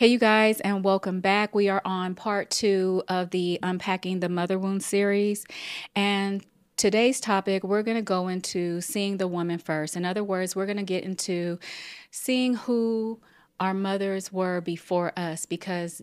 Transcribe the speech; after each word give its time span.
Hey, 0.00 0.06
you 0.06 0.18
guys, 0.18 0.60
and 0.60 0.82
welcome 0.82 1.20
back. 1.20 1.54
We 1.54 1.68
are 1.68 1.82
on 1.84 2.14
part 2.14 2.48
two 2.48 3.02
of 3.06 3.28
the 3.32 3.58
Unpacking 3.62 4.20
the 4.20 4.30
Mother 4.30 4.58
Wound 4.58 4.82
series. 4.82 5.44
And 5.94 6.42
today's 6.78 7.20
topic, 7.20 7.64
we're 7.64 7.82
going 7.82 7.98
to 7.98 8.02
go 8.02 8.28
into 8.28 8.80
seeing 8.80 9.18
the 9.18 9.28
woman 9.28 9.58
first. 9.58 9.96
In 9.96 10.06
other 10.06 10.24
words, 10.24 10.56
we're 10.56 10.64
going 10.64 10.78
to 10.78 10.84
get 10.84 11.04
into 11.04 11.58
seeing 12.10 12.54
who 12.54 13.20
our 13.60 13.74
mothers 13.74 14.32
were 14.32 14.62
before 14.62 15.12
us 15.18 15.44
because 15.44 16.00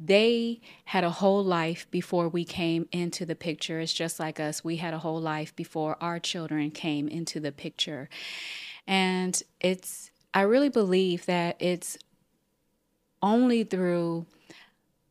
they 0.00 0.60
had 0.86 1.04
a 1.04 1.10
whole 1.10 1.44
life 1.44 1.88
before 1.92 2.28
we 2.28 2.44
came 2.44 2.88
into 2.90 3.24
the 3.24 3.36
picture. 3.36 3.78
It's 3.78 3.92
just 3.92 4.18
like 4.18 4.40
us. 4.40 4.64
We 4.64 4.78
had 4.78 4.94
a 4.94 4.98
whole 4.98 5.20
life 5.20 5.54
before 5.54 5.96
our 6.00 6.18
children 6.18 6.72
came 6.72 7.06
into 7.06 7.38
the 7.38 7.52
picture. 7.52 8.08
And 8.84 9.40
it's, 9.60 10.10
I 10.34 10.40
really 10.40 10.70
believe 10.70 11.26
that 11.26 11.54
it's 11.60 11.98
only 13.22 13.64
through 13.64 14.26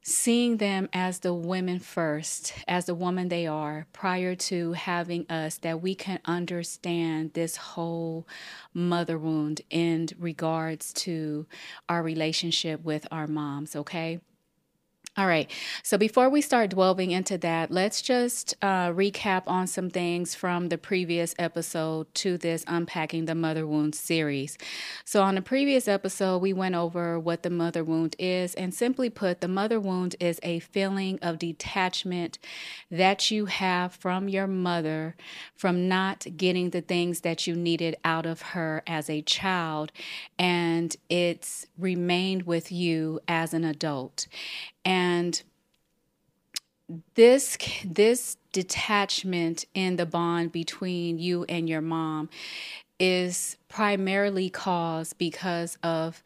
seeing 0.04 0.58
them 0.58 0.90
as 0.94 1.20
the 1.20 1.34
women 1.34 1.80
first, 1.80 2.54
as 2.68 2.86
the 2.86 2.96
woman 2.96 3.30
they 3.30 3.46
are, 3.46 3.86
prior 3.94 4.36
to 4.36 4.74
having 4.74 5.26
us, 5.30 5.58
that 5.60 5.82
we 5.82 5.94
can 5.94 6.20
understand 6.26 7.34
this 7.34 7.56
whole 7.56 8.28
mother 8.74 9.18
wound 9.20 9.62
in 9.70 10.08
regards 10.18 10.92
to 10.94 11.46
our 11.88 12.02
relationship 12.02 12.84
with 12.84 13.08
our 13.12 13.28
moms, 13.28 13.76
okay? 13.76 14.20
All 15.18 15.28
right. 15.28 15.52
So 15.84 15.98
before 15.98 16.30
we 16.30 16.40
start 16.40 16.70
delving 16.70 17.12
into 17.12 17.38
that, 17.40 17.70
let's 17.70 18.02
just 18.02 18.56
uh, 18.62 18.92
recap 18.92 19.44
on 19.46 19.68
some 19.68 19.90
things 19.90 20.36
from 20.36 20.70
the 20.70 20.78
previous 20.78 21.36
episode 21.38 22.08
to 22.16 22.38
this 22.38 22.64
Unpacking 22.66 23.26
the 23.26 23.36
Mother 23.36 23.68
Wound 23.68 23.94
series. 23.94 24.58
So, 25.04 25.22
on 25.22 25.36
the 25.36 25.42
previous 25.42 25.90
episode, 25.90 26.38
we 26.38 26.54
went 26.54 26.76
over 26.76 27.20
what 27.20 27.44
the 27.44 27.50
mother 27.50 27.84
wound 27.84 28.16
is. 28.20 28.56
And 28.56 28.74
simply 28.74 29.10
put, 29.10 29.42
the 29.42 29.50
mother 29.50 29.82
wound 29.82 30.16
is 30.22 30.40
a 30.44 30.60
feeling 30.60 31.20
of 31.22 31.38
detachment 31.40 32.40
that 32.90 33.30
you 33.30 33.48
have 33.48 33.94
from 33.94 34.30
your 34.30 34.48
mother 34.48 35.18
from 35.58 35.90
not 35.90 36.26
getting 36.38 36.70
the 36.70 36.82
things 36.82 37.20
that 37.20 37.46
you 37.46 37.56
needed 37.58 37.98
out 38.06 38.26
of 38.26 38.42
her 38.42 38.82
as 38.88 39.10
a 39.10 39.22
child. 39.24 39.92
And 40.40 40.96
it's 41.10 41.68
remained 41.78 42.44
with 42.44 42.72
you 42.72 43.20
as 43.28 43.54
an 43.54 43.66
adult 43.66 44.28
and 44.86 45.42
this 47.16 47.58
this 47.86 48.38
detachment 48.52 49.66
in 49.74 49.96
the 49.96 50.06
bond 50.06 50.52
between 50.52 51.18
you 51.20 51.46
and 51.48 51.70
your 51.70 51.82
mom 51.82 52.30
is 53.00 53.58
primarily 53.70 54.50
caused 54.50 55.18
because 55.18 55.78
of 55.82 56.22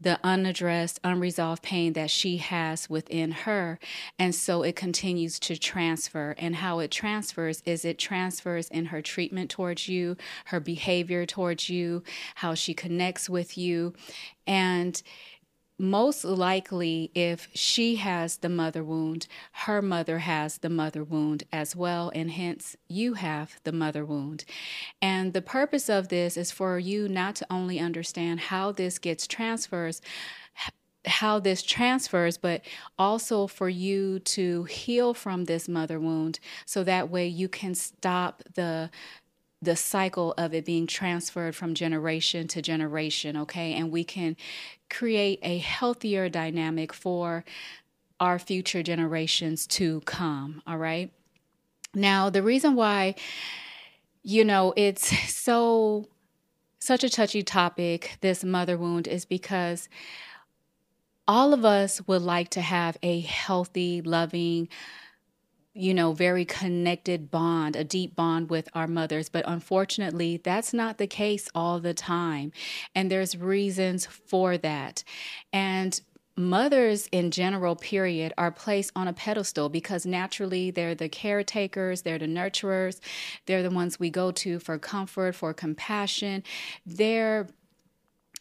the 0.00 0.18
unaddressed, 0.22 1.00
unresolved 1.02 1.62
pain 1.62 1.92
that 1.94 2.10
she 2.10 2.36
has 2.36 2.88
within 2.88 3.32
her. 3.32 3.78
And 4.18 4.34
so 4.34 4.62
it 4.62 4.76
continues 4.76 5.40
to 5.40 5.56
transfer. 5.56 6.36
And 6.38 6.56
how 6.56 6.78
it 6.78 6.90
transfers 6.90 7.62
is 7.66 7.84
it 7.84 7.98
transfers 7.98 8.68
in 8.68 8.86
her 8.86 9.02
treatment 9.02 9.50
towards 9.50 9.88
you, 9.88 10.16
her 10.46 10.60
behavior 10.60 11.26
towards 11.26 11.68
you, 11.68 12.04
how 12.36 12.54
she 12.54 12.74
connects 12.74 13.28
with 13.28 13.58
you. 13.58 13.92
And 14.46 15.02
most 15.78 16.24
likely, 16.24 17.10
if 17.14 17.48
she 17.54 17.96
has 17.96 18.38
the 18.38 18.48
mother 18.48 18.82
wound, 18.82 19.28
her 19.52 19.80
mother 19.80 20.18
has 20.18 20.58
the 20.58 20.68
mother 20.68 21.04
wound 21.04 21.44
as 21.52 21.76
well, 21.76 22.10
and 22.14 22.32
hence 22.32 22.76
you 22.88 23.14
have 23.14 23.60
the 23.62 23.72
mother 23.72 24.04
wound. 24.04 24.44
And 25.00 25.32
the 25.32 25.42
purpose 25.42 25.88
of 25.88 26.08
this 26.08 26.36
is 26.36 26.50
for 26.50 26.78
you 26.78 27.08
not 27.08 27.36
to 27.36 27.46
only 27.48 27.78
understand 27.78 28.40
how 28.40 28.72
this 28.72 28.98
gets 28.98 29.26
transfers, 29.26 30.02
how 31.06 31.38
this 31.38 31.62
transfers, 31.62 32.38
but 32.38 32.62
also 32.98 33.46
for 33.46 33.68
you 33.68 34.18
to 34.20 34.64
heal 34.64 35.14
from 35.14 35.44
this 35.44 35.68
mother 35.68 36.00
wound 36.00 36.40
so 36.66 36.82
that 36.84 37.08
way 37.08 37.26
you 37.26 37.48
can 37.48 37.74
stop 37.74 38.42
the 38.54 38.90
the 39.60 39.74
cycle 39.74 40.34
of 40.38 40.54
it 40.54 40.64
being 40.64 40.86
transferred 40.86 41.52
from 41.54 41.74
generation 41.74 42.46
to 42.46 42.62
generation, 42.62 43.36
okay? 43.36 43.74
And 43.74 43.90
we 43.90 44.04
can 44.04 44.36
create 44.90 45.38
a 45.42 45.58
healthier 45.58 46.28
dynamic 46.28 46.92
for 46.92 47.44
our 48.20 48.38
future 48.38 48.82
generations 48.82 49.66
to 49.66 50.00
come, 50.00 50.62
all 50.66 50.78
right? 50.78 51.12
Now, 51.94 52.30
the 52.30 52.42
reason 52.42 52.74
why, 52.74 53.14
you 54.22 54.44
know, 54.44 54.72
it's 54.76 55.06
so, 55.34 56.08
such 56.80 57.04
a 57.04 57.10
touchy 57.10 57.42
topic, 57.42 58.18
this 58.20 58.44
mother 58.44 58.76
wound, 58.76 59.06
is 59.08 59.24
because 59.24 59.88
all 61.26 61.52
of 61.52 61.64
us 61.64 62.00
would 62.06 62.22
like 62.22 62.48
to 62.50 62.60
have 62.60 62.96
a 63.02 63.20
healthy, 63.20 64.00
loving, 64.00 64.68
you 65.74 65.94
know, 65.94 66.12
very 66.12 66.44
connected 66.44 67.30
bond, 67.30 67.76
a 67.76 67.84
deep 67.84 68.16
bond 68.16 68.50
with 68.50 68.68
our 68.74 68.86
mothers. 68.86 69.28
But 69.28 69.44
unfortunately, 69.46 70.38
that's 70.42 70.72
not 70.72 70.98
the 70.98 71.06
case 71.06 71.48
all 71.54 71.78
the 71.78 71.94
time. 71.94 72.52
And 72.94 73.10
there's 73.10 73.36
reasons 73.36 74.06
for 74.06 74.58
that. 74.58 75.04
And 75.52 76.00
mothers 76.38 77.08
in 77.10 77.30
general 77.32 77.74
period 77.74 78.32
are 78.38 78.52
placed 78.52 78.92
on 78.94 79.08
a 79.08 79.12
pedestal 79.12 79.68
because 79.68 80.06
naturally 80.06 80.70
they're 80.70 80.94
the 80.94 81.08
caretakers 81.08 82.02
they're 82.02 82.18
the 82.18 82.26
nurturers 82.26 83.00
they're 83.46 83.62
the 83.62 83.70
ones 83.70 83.98
we 83.98 84.08
go 84.08 84.30
to 84.30 84.60
for 84.60 84.78
comfort 84.78 85.34
for 85.34 85.52
compassion 85.52 86.44
they're 86.86 87.48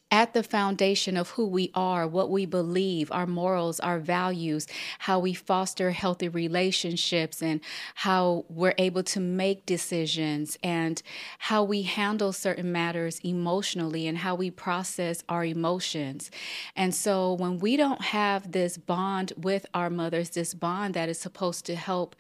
at 0.10 0.34
the 0.34 0.44
foundation 0.44 1.18
of 1.18 1.32
who 1.32 1.46
we 1.46 1.70
are, 1.74 2.08
what 2.08 2.30
we 2.30 2.46
believe, 2.46 3.12
our 3.12 3.28
morals, 3.28 3.80
our 3.82 4.00
values, 4.00 4.66
how 5.00 5.20
we 5.20 5.34
foster 5.34 5.92
healthy 5.92 6.30
relationships, 6.30 7.42
and 7.42 7.60
how 7.96 8.46
we're 8.48 8.74
able 8.78 9.04
to 9.04 9.20
make 9.20 9.66
decisions, 9.66 10.58
and 10.64 11.02
how 11.40 11.62
we 11.64 11.82
handle 11.82 12.32
certain 12.32 12.72
matters 12.72 13.20
emotionally, 13.24 14.08
and 14.08 14.20
how 14.20 14.34
we 14.34 14.50
process 14.50 15.24
our 15.28 15.44
emotions. 15.44 16.32
And 16.76 16.96
so, 16.96 17.34
when 17.34 17.60
we 17.60 17.76
don't 17.76 18.02
have 18.02 18.54
this 18.54 18.78
bond 18.78 19.34
with 19.36 19.66
our 19.74 19.90
mothers, 19.90 20.30
this 20.30 20.54
bond 20.54 20.94
that 20.94 21.10
is 21.10 21.20
supposed 21.20 21.66
to 21.66 21.76
help 21.76 22.16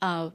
uh, 0.00 0.30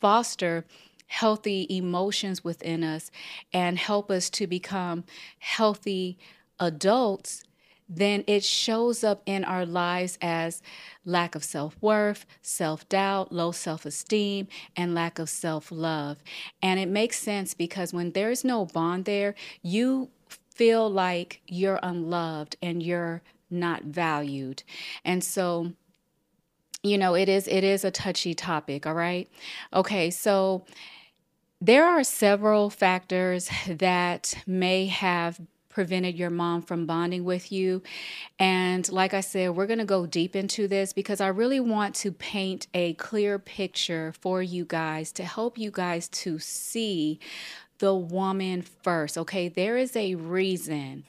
foster 0.00 0.64
healthy 1.06 1.66
emotions 1.70 2.42
within 2.44 2.82
us 2.82 3.10
and 3.52 3.78
help 3.78 4.10
us 4.10 4.28
to 4.30 4.46
become 4.46 5.04
healthy 5.38 6.18
adults, 6.58 7.42
then 7.88 8.24
it 8.26 8.42
shows 8.42 9.04
up 9.04 9.22
in 9.26 9.44
our 9.44 9.64
lives 9.64 10.18
as 10.20 10.60
lack 11.04 11.34
of 11.34 11.44
self 11.44 11.76
worth, 11.80 12.26
self 12.42 12.88
doubt, 12.88 13.30
low 13.32 13.52
self 13.52 13.86
esteem, 13.86 14.48
and 14.76 14.94
lack 14.94 15.18
of 15.18 15.28
self 15.28 15.70
love. 15.70 16.18
And 16.60 16.80
it 16.80 16.88
makes 16.88 17.18
sense 17.18 17.54
because 17.54 17.92
when 17.92 18.10
there's 18.12 18.44
no 18.44 18.66
bond 18.66 19.04
there, 19.04 19.34
you 19.62 20.10
feel 20.50 20.90
like 20.90 21.40
you're 21.46 21.78
unloved 21.82 22.56
and 22.60 22.82
you're 22.82 23.22
not 23.50 23.84
valued. 23.84 24.62
And 25.04 25.22
so, 25.22 25.72
you 26.82 26.98
know, 26.98 27.14
it 27.14 27.28
is 27.28 27.46
it 27.46 27.62
is 27.62 27.84
a 27.84 27.90
touchy 27.90 28.34
topic, 28.34 28.86
all 28.86 28.94
right? 28.94 29.28
Okay, 29.72 30.10
so 30.10 30.64
there 31.60 31.86
are 31.86 32.04
several 32.04 32.70
factors 32.70 33.50
that 33.68 34.34
may 34.46 34.86
have 34.86 35.40
prevented 35.76 36.16
your 36.16 36.30
mom 36.30 36.62
from 36.62 36.86
bonding 36.86 37.22
with 37.22 37.52
you. 37.52 37.82
And 38.38 38.90
like 38.90 39.12
I 39.12 39.20
said, 39.20 39.50
we're 39.50 39.66
going 39.66 39.78
to 39.78 39.84
go 39.84 40.06
deep 40.06 40.34
into 40.34 40.66
this 40.66 40.94
because 40.94 41.20
I 41.20 41.28
really 41.28 41.60
want 41.60 41.94
to 41.96 42.12
paint 42.12 42.66
a 42.72 42.94
clear 42.94 43.38
picture 43.38 44.14
for 44.22 44.42
you 44.42 44.64
guys 44.64 45.12
to 45.12 45.24
help 45.24 45.58
you 45.58 45.70
guys 45.70 46.08
to 46.08 46.38
see 46.38 47.20
the 47.78 47.94
woman 47.94 48.62
first. 48.62 49.18
Okay, 49.18 49.48
there 49.48 49.76
is 49.76 49.94
a 49.96 50.14
reason 50.14 51.04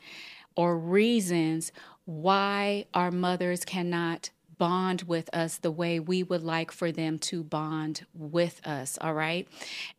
or 0.57 0.77
reasons 0.77 1.71
why 2.03 2.87
our 2.93 3.09
mothers 3.09 3.63
cannot 3.63 4.31
bond 4.57 5.03
with 5.03 5.29
us 5.33 5.57
the 5.57 5.71
way 5.71 5.99
we 5.99 6.23
would 6.23 6.43
like 6.43 6.71
for 6.71 6.91
them 6.91 7.19
to 7.19 7.43
bond 7.43 8.05
with 8.13 8.65
us, 8.65 8.97
all 9.01 9.13
right? 9.13 9.47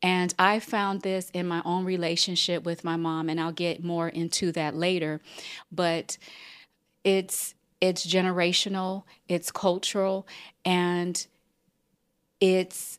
And 0.03 0.35
I 0.39 0.59
found 0.59 1.03
this 1.03 1.31
in 1.31 1.47
my 1.47 1.63
own 1.65 1.85
relationship 1.85 2.65
with 2.65 2.85
my 2.85 2.97
mom 2.97 3.29
and 3.29 3.41
I'll 3.41 3.53
get 3.53 3.83
more 3.85 4.09
into 4.09 4.53
that 4.53 4.75
later, 4.75 5.21
but 5.71 6.19
it's 7.05 7.55
it's 7.81 8.05
generational, 8.05 9.05
it's 9.29 9.53
cultural, 9.53 10.27
and 10.65 11.25
it's 12.41 12.99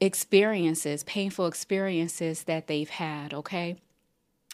experiences, 0.00 1.02
painful 1.04 1.46
experiences 1.46 2.44
that 2.44 2.66
they've 2.66 2.88
had, 2.88 3.34
okay? 3.34 3.76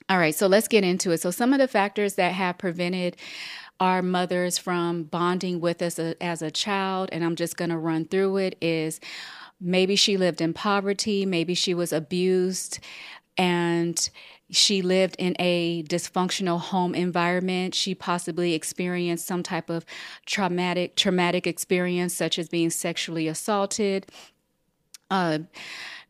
All 0.09 0.19
right, 0.19 0.35
so 0.35 0.47
let's 0.47 0.69
get 0.69 0.85
into 0.85 1.11
it. 1.11 1.21
So, 1.21 1.31
some 1.31 1.53
of 1.53 1.59
the 1.59 1.69
factors 1.69 2.15
that 2.15 2.33
have 2.33 2.57
prevented 2.57 3.17
our 3.81 4.03
mothers 4.03 4.59
from 4.59 5.05
bonding 5.05 5.61
with 5.61 5.83
us 5.83 5.99
a, 5.99 6.21
as 6.23 6.43
a 6.43 6.51
child, 6.51 7.09
and 7.13 7.25
I'm 7.25 7.37
just 7.37 7.57
going 7.57 7.71
to 7.71 7.77
run 7.77 8.07
through 8.07 8.39
it, 8.39 8.57
is 8.61 9.01
maybe 9.61 9.97
she 9.97 10.17
lived 10.17 10.41
in 10.41 10.53
poverty, 10.53 11.25
maybe 11.27 11.55
she 11.55 11.75
was 11.75 11.93
abused, 11.93 12.81
and 13.37 14.11
she 14.51 14.83
lived 14.83 15.15
in 15.19 15.37
a 15.39 15.83
dysfunctional 15.85 16.59
home 16.59 16.95
environment. 16.95 17.75
She 17.75 17.95
possibly 17.95 18.55
experienced 18.55 19.27
some 19.27 19.43
type 19.43 19.71
of 19.71 19.85
traumatic 20.27 20.97
traumatic 20.97 21.47
experience, 21.47 22.15
such 22.15 22.39
as 22.39 22.49
being 22.49 22.71
sexually 22.71 23.29
assaulted. 23.29 24.07
Uh, 25.11 25.41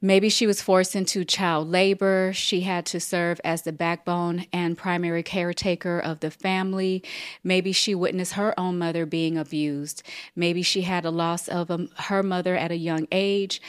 maybe 0.00 0.28
she 0.28 0.46
was 0.46 0.62
forced 0.62 0.94
into 0.94 1.24
child 1.24 1.68
labor. 1.68 2.32
She 2.32 2.62
had 2.62 2.86
to 2.86 3.00
serve 3.00 3.40
as 3.44 3.62
the 3.62 3.72
backbone 3.72 4.46
and 4.52 4.78
primary 4.78 5.22
caretaker 5.22 5.98
of 5.98 6.20
the 6.20 6.30
family. 6.30 7.02
Maybe 7.42 7.72
she 7.72 7.94
witnessed 7.94 8.34
her 8.34 8.58
own 8.58 8.78
mother 8.78 9.06
being 9.06 9.36
abused. 9.36 10.02
Maybe 10.36 10.62
she 10.62 10.82
had 10.82 11.04
a 11.04 11.10
loss 11.10 11.48
of 11.48 11.70
um, 11.70 11.90
her 11.96 12.22
mother 12.22 12.56
at 12.56 12.70
a 12.70 12.76
young 12.76 13.06
age 13.12 13.60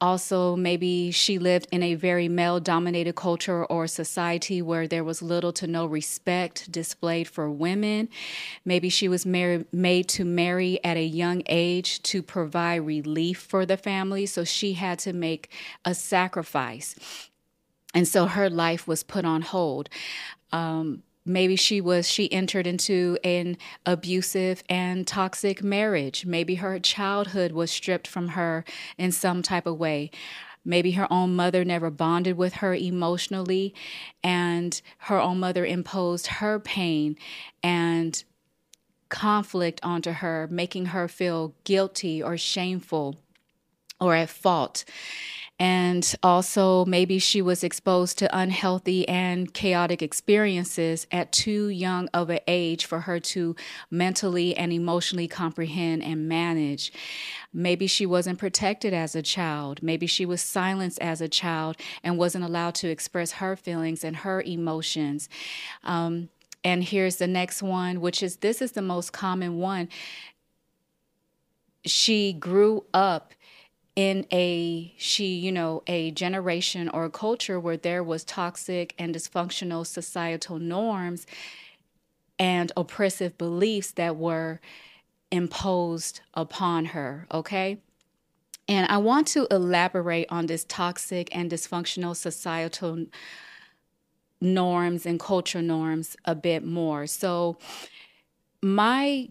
also 0.00 0.56
maybe 0.56 1.10
she 1.10 1.38
lived 1.38 1.68
in 1.70 1.82
a 1.82 1.94
very 1.94 2.28
male 2.28 2.60
dominated 2.60 3.14
culture 3.14 3.64
or 3.66 3.86
society 3.86 4.62
where 4.62 4.88
there 4.88 5.04
was 5.04 5.20
little 5.22 5.52
to 5.52 5.66
no 5.66 5.86
respect 5.86 6.70
displayed 6.72 7.28
for 7.28 7.50
women. 7.50 8.08
Maybe 8.64 8.88
she 8.88 9.08
was 9.08 9.26
made 9.26 10.08
to 10.08 10.24
marry 10.24 10.82
at 10.84 10.96
a 10.96 11.04
young 11.04 11.42
age 11.46 12.02
to 12.04 12.22
provide 12.22 12.86
relief 12.86 13.40
for 13.40 13.66
the 13.66 13.76
family 13.76 14.26
so 14.26 14.44
she 14.44 14.74
had 14.74 14.98
to 15.00 15.12
make 15.12 15.50
a 15.84 15.94
sacrifice. 15.94 17.28
And 17.92 18.06
so 18.06 18.26
her 18.26 18.48
life 18.48 18.86
was 18.86 19.02
put 19.02 19.24
on 19.24 19.42
hold. 19.42 19.88
Um, 20.52 21.02
maybe 21.24 21.56
she 21.56 21.80
was 21.80 22.08
she 22.08 22.32
entered 22.32 22.66
into 22.66 23.18
an 23.24 23.56
abusive 23.86 24.62
and 24.68 25.06
toxic 25.06 25.62
marriage. 25.62 26.26
Maybe 26.26 26.56
her 26.56 26.78
childhood 26.78 27.52
was 27.52 27.70
stripped 27.70 28.06
from 28.06 28.28
her 28.28 28.64
in 28.98 29.12
some 29.12 29.42
type 29.42 29.66
of 29.66 29.78
way. 29.78 30.10
Maybe 30.64 30.92
her 30.92 31.10
own 31.10 31.34
mother 31.34 31.64
never 31.64 31.90
bonded 31.90 32.36
with 32.36 32.54
her 32.54 32.74
emotionally 32.74 33.74
and 34.22 34.80
her 34.98 35.18
own 35.18 35.40
mother 35.40 35.64
imposed 35.64 36.26
her 36.26 36.58
pain 36.58 37.16
and 37.62 38.22
conflict 39.08 39.80
onto 39.82 40.12
her 40.12 40.46
making 40.50 40.86
her 40.86 41.08
feel 41.08 41.54
guilty 41.64 42.22
or 42.22 42.36
shameful 42.36 43.16
or 44.00 44.14
at 44.14 44.30
fault 44.30 44.84
and 45.60 46.14
also, 46.22 46.86
maybe 46.86 47.18
she 47.18 47.42
was 47.42 47.62
exposed 47.62 48.16
to 48.18 48.34
unhealthy 48.34 49.06
and 49.06 49.52
chaotic 49.52 50.00
experiences 50.00 51.06
at 51.12 51.32
too 51.32 51.68
young 51.68 52.08
of 52.14 52.30
an 52.30 52.40
age 52.48 52.86
for 52.86 53.00
her 53.00 53.20
to 53.20 53.54
mentally 53.90 54.56
and 54.56 54.72
emotionally 54.72 55.28
comprehend 55.28 56.02
and 56.02 56.26
manage. 56.26 56.90
Maybe 57.52 57.86
she 57.86 58.06
wasn't 58.06 58.38
protected 58.38 58.94
as 58.94 59.14
a 59.14 59.20
child. 59.20 59.82
Maybe 59.82 60.06
she 60.06 60.24
was 60.24 60.40
silenced 60.40 60.98
as 61.00 61.20
a 61.20 61.28
child 61.28 61.76
and 62.02 62.16
wasn't 62.16 62.44
allowed 62.44 62.74
to 62.76 62.88
express 62.88 63.32
her 63.32 63.54
feelings 63.54 64.02
and 64.02 64.16
her 64.16 64.40
emotions. 64.40 65.28
Um, 65.84 66.30
and 66.64 66.82
here's 66.82 67.16
the 67.16 67.26
next 67.26 67.62
one, 67.62 68.00
which 68.00 68.22
is 68.22 68.36
this 68.36 68.62
is 68.62 68.72
the 68.72 68.80
most 68.80 69.12
common 69.12 69.58
one. 69.58 69.90
She 71.84 72.32
grew 72.32 72.84
up 72.94 73.34
in 73.96 74.26
a 74.32 74.94
she 74.96 75.34
you 75.34 75.50
know 75.50 75.82
a 75.86 76.10
generation 76.12 76.88
or 76.88 77.04
a 77.04 77.10
culture 77.10 77.58
where 77.58 77.76
there 77.76 78.04
was 78.04 78.24
toxic 78.24 78.94
and 78.98 79.14
dysfunctional 79.14 79.86
societal 79.86 80.58
norms 80.58 81.26
and 82.38 82.72
oppressive 82.76 83.36
beliefs 83.36 83.92
that 83.92 84.16
were 84.16 84.60
imposed 85.30 86.20
upon 86.34 86.86
her 86.86 87.26
okay? 87.32 87.78
And 88.68 88.86
i 88.90 88.98
want 88.98 89.26
to 89.28 89.46
elaborate 89.50 90.26
on 90.30 90.46
this 90.46 90.64
toxic 90.64 91.28
and 91.34 91.50
dysfunctional 91.50 92.14
societal 92.14 93.06
norms 94.40 95.04
and 95.06 95.20
culture 95.20 95.62
norms 95.62 96.16
a 96.24 96.34
bit 96.34 96.64
more. 96.64 97.06
So 97.06 97.58
my 98.62 99.28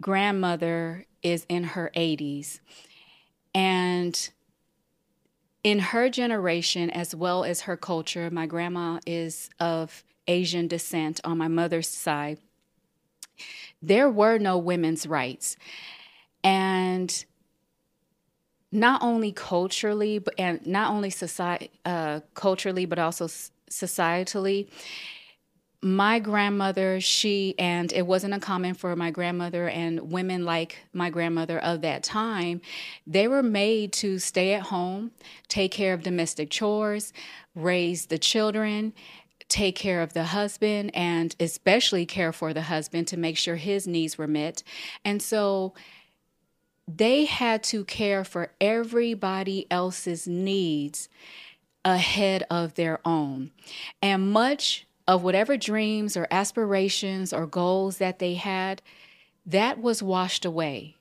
grandmother 0.00 1.06
is 1.22 1.46
in 1.48 1.64
her 1.64 1.90
80s 1.96 2.60
and 3.54 4.30
in 5.64 5.78
her 5.78 6.08
generation, 6.08 6.90
as 6.90 7.14
well 7.14 7.44
as 7.44 7.62
her 7.62 7.76
culture, 7.76 8.30
my 8.30 8.46
grandma 8.46 8.98
is 9.06 9.48
of 9.60 10.02
Asian 10.26 10.66
descent 10.66 11.20
on 11.24 11.38
my 11.38 11.48
mother's 11.48 11.88
side. 11.88 12.38
There 13.80 14.10
were 14.10 14.38
no 14.38 14.58
women's 14.58 15.06
rights. 15.06 15.56
And 16.42 17.24
not 18.72 19.02
only 19.02 19.30
culturally, 19.32 20.18
but 20.18 20.34
and 20.38 20.66
not 20.66 20.90
only 20.90 21.10
society, 21.10 21.70
uh, 21.84 22.20
culturally, 22.34 22.86
but 22.86 22.98
also 22.98 23.26
societally, 23.70 24.68
my 25.82 26.20
grandmother, 26.20 27.00
she, 27.00 27.56
and 27.58 27.92
it 27.92 28.06
wasn't 28.06 28.32
uncommon 28.32 28.74
for 28.74 28.94
my 28.94 29.10
grandmother 29.10 29.68
and 29.68 30.12
women 30.12 30.44
like 30.44 30.78
my 30.92 31.10
grandmother 31.10 31.58
of 31.58 31.80
that 31.80 32.04
time, 32.04 32.60
they 33.04 33.26
were 33.26 33.42
made 33.42 33.92
to 33.92 34.20
stay 34.20 34.54
at 34.54 34.62
home, 34.62 35.10
take 35.48 35.72
care 35.72 35.92
of 35.92 36.04
domestic 36.04 36.50
chores, 36.50 37.12
raise 37.56 38.06
the 38.06 38.18
children, 38.18 38.92
take 39.48 39.74
care 39.74 40.00
of 40.02 40.12
the 40.12 40.24
husband, 40.24 40.94
and 40.94 41.34
especially 41.40 42.06
care 42.06 42.32
for 42.32 42.54
the 42.54 42.62
husband 42.62 43.08
to 43.08 43.16
make 43.16 43.36
sure 43.36 43.56
his 43.56 43.86
needs 43.86 44.16
were 44.16 44.28
met. 44.28 44.62
And 45.04 45.20
so, 45.20 45.74
they 46.88 47.24
had 47.26 47.62
to 47.62 47.84
care 47.84 48.24
for 48.24 48.52
everybody 48.60 49.66
else's 49.70 50.26
needs 50.26 51.08
ahead 51.84 52.44
of 52.50 52.74
their 52.74 53.00
own. 53.04 53.50
And 54.02 54.32
much 54.32 54.86
of 55.06 55.22
whatever 55.22 55.56
dreams 55.56 56.16
or 56.16 56.26
aspirations 56.30 57.32
or 57.32 57.46
goals 57.46 57.98
that 57.98 58.18
they 58.18 58.34
had, 58.34 58.82
that 59.46 59.80
was 59.80 60.02
washed 60.02 60.44
away. 60.44 60.96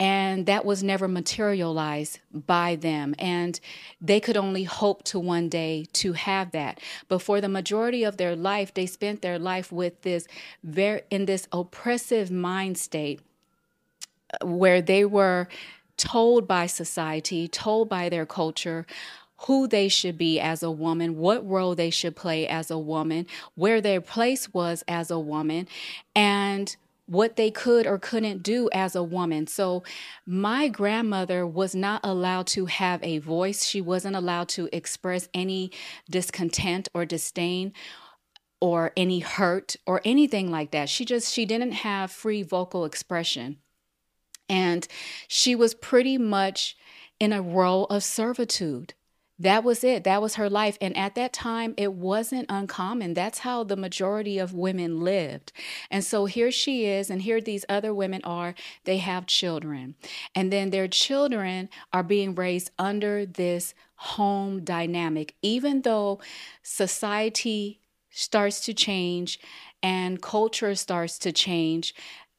And 0.00 0.46
that 0.46 0.64
was 0.64 0.82
never 0.82 1.08
materialized 1.08 2.20
by 2.32 2.76
them. 2.76 3.16
And 3.18 3.58
they 4.00 4.20
could 4.20 4.36
only 4.36 4.62
hope 4.62 5.02
to 5.04 5.18
one 5.18 5.48
day 5.48 5.86
to 5.94 6.12
have 6.12 6.52
that. 6.52 6.80
But 7.08 7.20
for 7.20 7.40
the 7.40 7.48
majority 7.48 8.04
of 8.04 8.16
their 8.16 8.36
life, 8.36 8.72
they 8.72 8.86
spent 8.86 9.22
their 9.22 9.40
life 9.40 9.72
with 9.72 10.02
this 10.02 10.28
very 10.62 11.02
in 11.10 11.26
this 11.26 11.48
oppressive 11.52 12.30
mind 12.30 12.78
state 12.78 13.20
uh, 14.40 14.46
where 14.46 14.80
they 14.80 15.04
were 15.04 15.48
told 15.96 16.46
by 16.46 16.66
society, 16.66 17.48
told 17.48 17.88
by 17.88 18.08
their 18.08 18.24
culture, 18.24 18.86
who 19.42 19.68
they 19.68 19.88
should 19.88 20.18
be 20.18 20.40
as 20.40 20.62
a 20.62 20.70
woman, 20.70 21.16
what 21.16 21.48
role 21.48 21.74
they 21.74 21.90
should 21.90 22.16
play 22.16 22.46
as 22.46 22.70
a 22.70 22.78
woman, 22.78 23.26
where 23.54 23.80
their 23.80 24.00
place 24.00 24.52
was 24.52 24.82
as 24.88 25.10
a 25.10 25.18
woman, 25.18 25.68
and 26.14 26.76
what 27.06 27.36
they 27.36 27.50
could 27.50 27.86
or 27.86 27.98
couldn't 27.98 28.42
do 28.42 28.68
as 28.72 28.94
a 28.94 29.02
woman. 29.02 29.46
So, 29.46 29.82
my 30.26 30.68
grandmother 30.68 31.46
was 31.46 31.74
not 31.74 32.00
allowed 32.04 32.46
to 32.48 32.66
have 32.66 33.02
a 33.02 33.18
voice. 33.18 33.64
She 33.64 33.80
wasn't 33.80 34.16
allowed 34.16 34.48
to 34.50 34.68
express 34.72 35.28
any 35.32 35.70
discontent 36.10 36.88
or 36.92 37.06
disdain 37.06 37.72
or 38.60 38.92
any 38.96 39.20
hurt 39.20 39.76
or 39.86 40.00
anything 40.04 40.50
like 40.50 40.72
that. 40.72 40.88
She 40.88 41.04
just 41.04 41.32
she 41.32 41.46
didn't 41.46 41.72
have 41.72 42.10
free 42.10 42.42
vocal 42.42 42.84
expression. 42.84 43.58
And 44.50 44.86
she 45.28 45.54
was 45.54 45.74
pretty 45.74 46.18
much 46.18 46.76
in 47.20 47.32
a 47.32 47.42
role 47.42 47.84
of 47.86 48.02
servitude 48.02 48.94
that 49.38 49.62
was 49.62 49.84
it. 49.84 50.04
That 50.04 50.20
was 50.20 50.34
her 50.34 50.50
life. 50.50 50.76
And 50.80 50.96
at 50.96 51.14
that 51.14 51.32
time, 51.32 51.74
it 51.76 51.92
wasn't 51.92 52.46
uncommon. 52.48 53.14
That's 53.14 53.40
how 53.40 53.62
the 53.62 53.76
majority 53.76 54.38
of 54.38 54.52
women 54.52 55.00
lived. 55.00 55.52
And 55.90 56.04
so 56.04 56.26
here 56.26 56.50
she 56.50 56.86
is, 56.86 57.08
and 57.08 57.22
here 57.22 57.40
these 57.40 57.64
other 57.68 57.94
women 57.94 58.20
are. 58.24 58.54
They 58.84 58.98
have 58.98 59.26
children. 59.26 59.94
And 60.34 60.52
then 60.52 60.70
their 60.70 60.88
children 60.88 61.68
are 61.92 62.02
being 62.02 62.34
raised 62.34 62.70
under 62.78 63.24
this 63.24 63.74
home 63.94 64.64
dynamic, 64.64 65.34
even 65.42 65.82
though 65.82 66.20
society 66.62 67.80
starts 68.10 68.60
to 68.64 68.74
change 68.74 69.38
and 69.82 70.20
culture 70.20 70.74
starts 70.74 71.18
to 71.20 71.30
change 71.32 71.94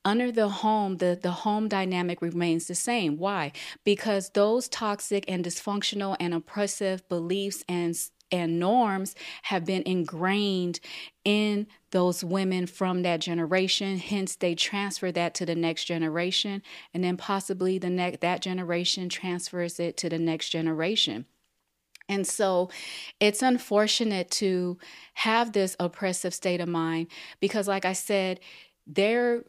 under 0.05 0.31
the 0.31 0.49
home, 0.49 0.97
the, 0.97 1.19
the 1.21 1.31
home 1.31 1.67
dynamic 1.67 2.21
remains 2.21 2.67
the 2.67 2.75
same. 2.75 3.17
Why? 3.17 3.51
Because 3.83 4.29
those 4.29 4.67
toxic 4.69 5.25
and 5.27 5.43
dysfunctional 5.43 6.15
and 6.19 6.33
oppressive 6.33 7.07
beliefs 7.09 7.63
and 7.67 7.95
and 8.31 8.59
norms 8.59 9.15
have 9.43 9.65
been 9.65 9.81
ingrained 9.87 10.79
in 11.25 11.65
those 11.89 12.23
women 12.23 12.67
from 12.67 13.01
that 13.01 13.19
generation 13.19 13.97
hence 13.97 14.35
they 14.35 14.53
transfer 14.53 15.11
that 15.11 15.33
to 15.33 15.47
the 15.47 15.55
next 15.55 15.85
generation 15.85 16.61
and 16.93 17.03
then 17.03 17.17
possibly 17.17 17.79
the 17.79 17.89
next 17.89 18.21
that 18.21 18.39
generation 18.41 19.09
transfers 19.09 19.79
it 19.79 19.97
to 19.97 20.09
the 20.09 20.19
next 20.19 20.49
generation 20.49 21.25
and 22.07 22.27
so 22.27 22.69
it's 23.19 23.41
unfortunate 23.41 24.29
to 24.29 24.77
have 25.15 25.51
this 25.53 25.75
oppressive 25.79 26.33
state 26.33 26.61
of 26.61 26.69
mind 26.69 27.07
because 27.39 27.67
like 27.67 27.85
i 27.85 27.93
said 27.93 28.39
there 28.85 29.43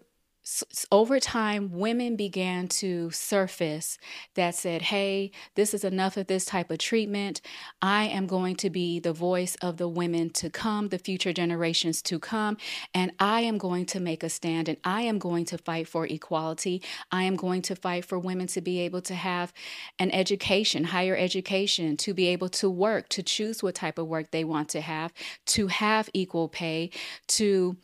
over 0.90 1.20
time, 1.20 1.70
women 1.70 2.16
began 2.16 2.66
to 2.66 3.10
surface 3.10 3.98
that 4.34 4.54
said, 4.54 4.82
Hey, 4.82 5.32
this 5.54 5.74
is 5.74 5.84
enough 5.84 6.16
of 6.16 6.28
this 6.28 6.46
type 6.46 6.70
of 6.70 6.78
treatment. 6.78 7.40
I 7.82 8.04
am 8.04 8.26
going 8.26 8.56
to 8.56 8.70
be 8.70 9.00
the 9.00 9.12
voice 9.12 9.56
of 9.56 9.76
the 9.76 9.88
women 9.88 10.30
to 10.30 10.48
come, 10.48 10.88
the 10.88 10.98
future 10.98 11.32
generations 11.32 12.00
to 12.02 12.18
come, 12.18 12.56
and 12.94 13.12
I 13.18 13.42
am 13.42 13.58
going 13.58 13.84
to 13.86 14.00
make 14.00 14.22
a 14.22 14.30
stand 14.30 14.68
and 14.68 14.78
I 14.82 15.02
am 15.02 15.18
going 15.18 15.44
to 15.46 15.58
fight 15.58 15.88
for 15.88 16.06
equality. 16.06 16.82
I 17.12 17.24
am 17.24 17.36
going 17.36 17.62
to 17.62 17.76
fight 17.76 18.06
for 18.06 18.18
women 18.18 18.46
to 18.48 18.60
be 18.60 18.80
able 18.80 19.02
to 19.02 19.14
have 19.14 19.52
an 19.98 20.10
education, 20.10 20.84
higher 20.84 21.16
education, 21.16 21.96
to 21.98 22.14
be 22.14 22.28
able 22.28 22.48
to 22.48 22.70
work, 22.70 23.08
to 23.10 23.22
choose 23.22 23.62
what 23.62 23.74
type 23.74 23.98
of 23.98 24.06
work 24.06 24.30
they 24.30 24.44
want 24.44 24.70
to 24.70 24.80
have, 24.80 25.12
to 25.46 25.66
have 25.66 26.08
equal 26.14 26.48
pay, 26.48 26.90
to 27.28 27.76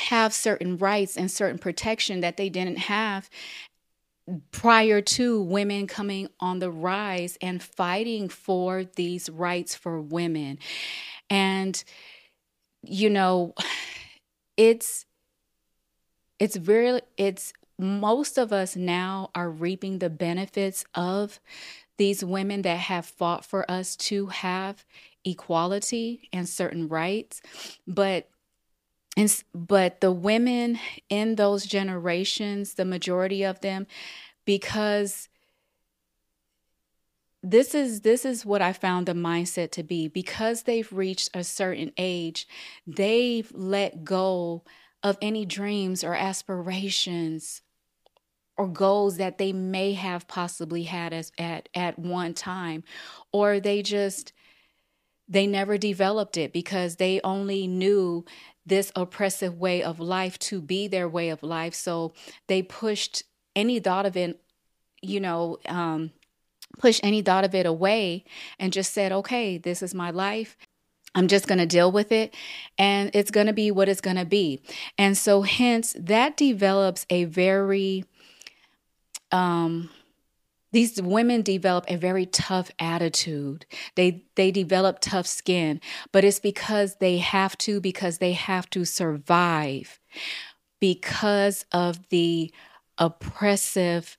have 0.00 0.32
certain 0.32 0.76
rights 0.76 1.16
and 1.16 1.30
certain 1.30 1.58
protection 1.58 2.20
that 2.20 2.36
they 2.36 2.48
didn't 2.48 2.78
have 2.78 3.30
prior 4.52 5.00
to 5.00 5.42
women 5.42 5.86
coming 5.86 6.28
on 6.38 6.58
the 6.58 6.70
rise 6.70 7.36
and 7.40 7.62
fighting 7.62 8.28
for 8.28 8.84
these 8.84 9.28
rights 9.28 9.74
for 9.74 10.00
women. 10.00 10.58
And 11.28 11.82
you 12.82 13.10
know, 13.10 13.54
it's 14.56 15.06
it's 16.38 16.56
very 16.56 17.00
it's 17.16 17.52
most 17.78 18.38
of 18.38 18.52
us 18.52 18.76
now 18.76 19.30
are 19.34 19.50
reaping 19.50 19.98
the 19.98 20.10
benefits 20.10 20.84
of 20.94 21.40
these 21.96 22.24
women 22.24 22.62
that 22.62 22.78
have 22.78 23.04
fought 23.04 23.44
for 23.44 23.70
us 23.70 23.94
to 23.94 24.26
have 24.26 24.84
equality 25.24 26.28
and 26.32 26.48
certain 26.48 26.88
rights 26.88 27.42
but 27.86 28.29
and 29.20 29.44
but 29.54 30.00
the 30.00 30.12
women 30.12 30.78
in 31.08 31.34
those 31.36 31.66
generations 31.66 32.74
the 32.74 32.84
majority 32.84 33.42
of 33.42 33.60
them 33.60 33.86
because 34.46 35.28
this 37.42 37.74
is 37.74 38.00
this 38.00 38.24
is 38.24 38.46
what 38.46 38.62
i 38.62 38.72
found 38.72 39.06
the 39.06 39.12
mindset 39.12 39.70
to 39.70 39.82
be. 39.82 40.08
Because 40.08 40.62
they've 40.62 40.92
reached 40.92 41.30
a 41.34 41.44
certain 41.44 41.92
age 41.98 42.48
they've 42.86 43.50
let 43.54 44.04
go 44.04 44.64
of 45.02 45.18
any 45.20 45.44
dreams 45.44 46.02
or 46.02 46.14
aspirations 46.14 47.62
or 48.56 48.68
goals 48.68 49.16
that 49.16 49.38
they 49.38 49.52
may 49.52 49.94
have 49.94 50.28
possibly 50.28 50.84
had 50.84 51.12
as 51.12 51.30
at 51.38 51.68
at 51.74 51.98
one 51.98 52.32
time 52.32 52.84
or 53.32 53.60
they 53.60 53.82
just 53.82 54.32
they 55.28 55.46
never 55.46 55.78
developed 55.78 56.36
it 56.36 56.52
because 56.52 56.96
they 56.96 57.20
only 57.22 57.66
knew 57.66 58.24
this 58.70 58.90
oppressive 58.96 59.58
way 59.58 59.82
of 59.82 60.00
life 60.00 60.38
to 60.38 60.62
be 60.62 60.88
their 60.88 61.08
way 61.08 61.28
of 61.28 61.42
life. 61.42 61.74
So 61.74 62.14
they 62.46 62.62
pushed 62.62 63.24
any 63.54 63.78
thought 63.80 64.06
of 64.06 64.16
it, 64.16 64.40
you 65.02 65.20
know, 65.20 65.58
um, 65.66 66.12
push 66.78 67.00
any 67.02 67.20
thought 67.20 67.44
of 67.44 67.54
it 67.54 67.66
away 67.66 68.24
and 68.58 68.72
just 68.72 68.94
said, 68.94 69.12
okay, 69.12 69.58
this 69.58 69.82
is 69.82 69.92
my 69.92 70.10
life. 70.10 70.56
I'm 71.14 71.26
just 71.26 71.48
going 71.48 71.58
to 71.58 71.66
deal 71.66 71.90
with 71.90 72.12
it 72.12 72.34
and 72.78 73.10
it's 73.12 73.32
going 73.32 73.48
to 73.48 73.52
be 73.52 73.72
what 73.72 73.88
it's 73.88 74.00
going 74.00 74.16
to 74.16 74.24
be. 74.24 74.62
And 74.96 75.18
so, 75.18 75.42
hence, 75.42 75.94
that 75.98 76.36
develops 76.36 77.04
a 77.10 77.24
very, 77.24 78.04
um, 79.32 79.90
these 80.72 81.00
women 81.02 81.42
develop 81.42 81.84
a 81.88 81.96
very 81.96 82.26
tough 82.26 82.70
attitude. 82.78 83.66
They 83.96 84.24
they 84.36 84.50
develop 84.50 84.98
tough 85.00 85.26
skin 85.26 85.80
but 86.12 86.24
it's 86.24 86.40
because 86.40 86.96
they 86.96 87.18
have 87.18 87.56
to 87.58 87.80
because 87.80 88.18
they 88.18 88.32
have 88.32 88.68
to 88.70 88.84
survive 88.84 89.98
because 90.80 91.64
of 91.72 92.08
the 92.08 92.52
oppressive 92.98 94.18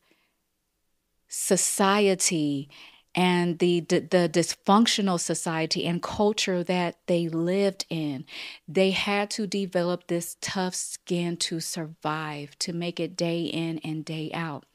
society 1.28 2.70
and 3.14 3.60
the, 3.60 3.82
the, 3.82 4.00
the 4.00 4.30
dysfunctional 4.32 5.20
society 5.20 5.86
and 5.86 6.02
culture 6.02 6.64
that 6.64 6.98
they 7.08 7.28
lived 7.28 7.86
in 7.90 8.26
they 8.68 8.92
had 8.92 9.30
to 9.32 9.46
develop 9.46 10.08
this 10.08 10.38
tough 10.40 10.74
skin 10.74 11.36
to 11.36 11.60
survive 11.60 12.58
to 12.60 12.72
make 12.72 13.00
it 13.00 13.18
day 13.18 13.44
in 13.44 13.80
and 13.80 14.06
day 14.06 14.32
out. 14.34 14.66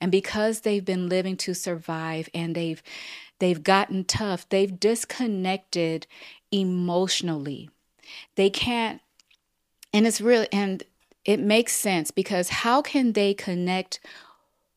And 0.00 0.12
because 0.12 0.60
they've 0.60 0.84
been 0.84 1.08
living 1.08 1.36
to 1.38 1.54
survive 1.54 2.28
and 2.32 2.54
they've 2.54 2.82
they've 3.40 3.62
gotten 3.62 4.04
tough 4.04 4.48
they've 4.48 4.78
disconnected 4.78 6.06
emotionally. 6.52 7.70
They 8.36 8.50
can't 8.50 9.00
and 9.92 10.06
it's 10.06 10.20
really 10.20 10.48
and 10.52 10.82
it 11.24 11.40
makes 11.40 11.72
sense 11.72 12.10
because 12.10 12.48
how 12.48 12.82
can 12.82 13.12
they 13.12 13.34
connect 13.34 14.00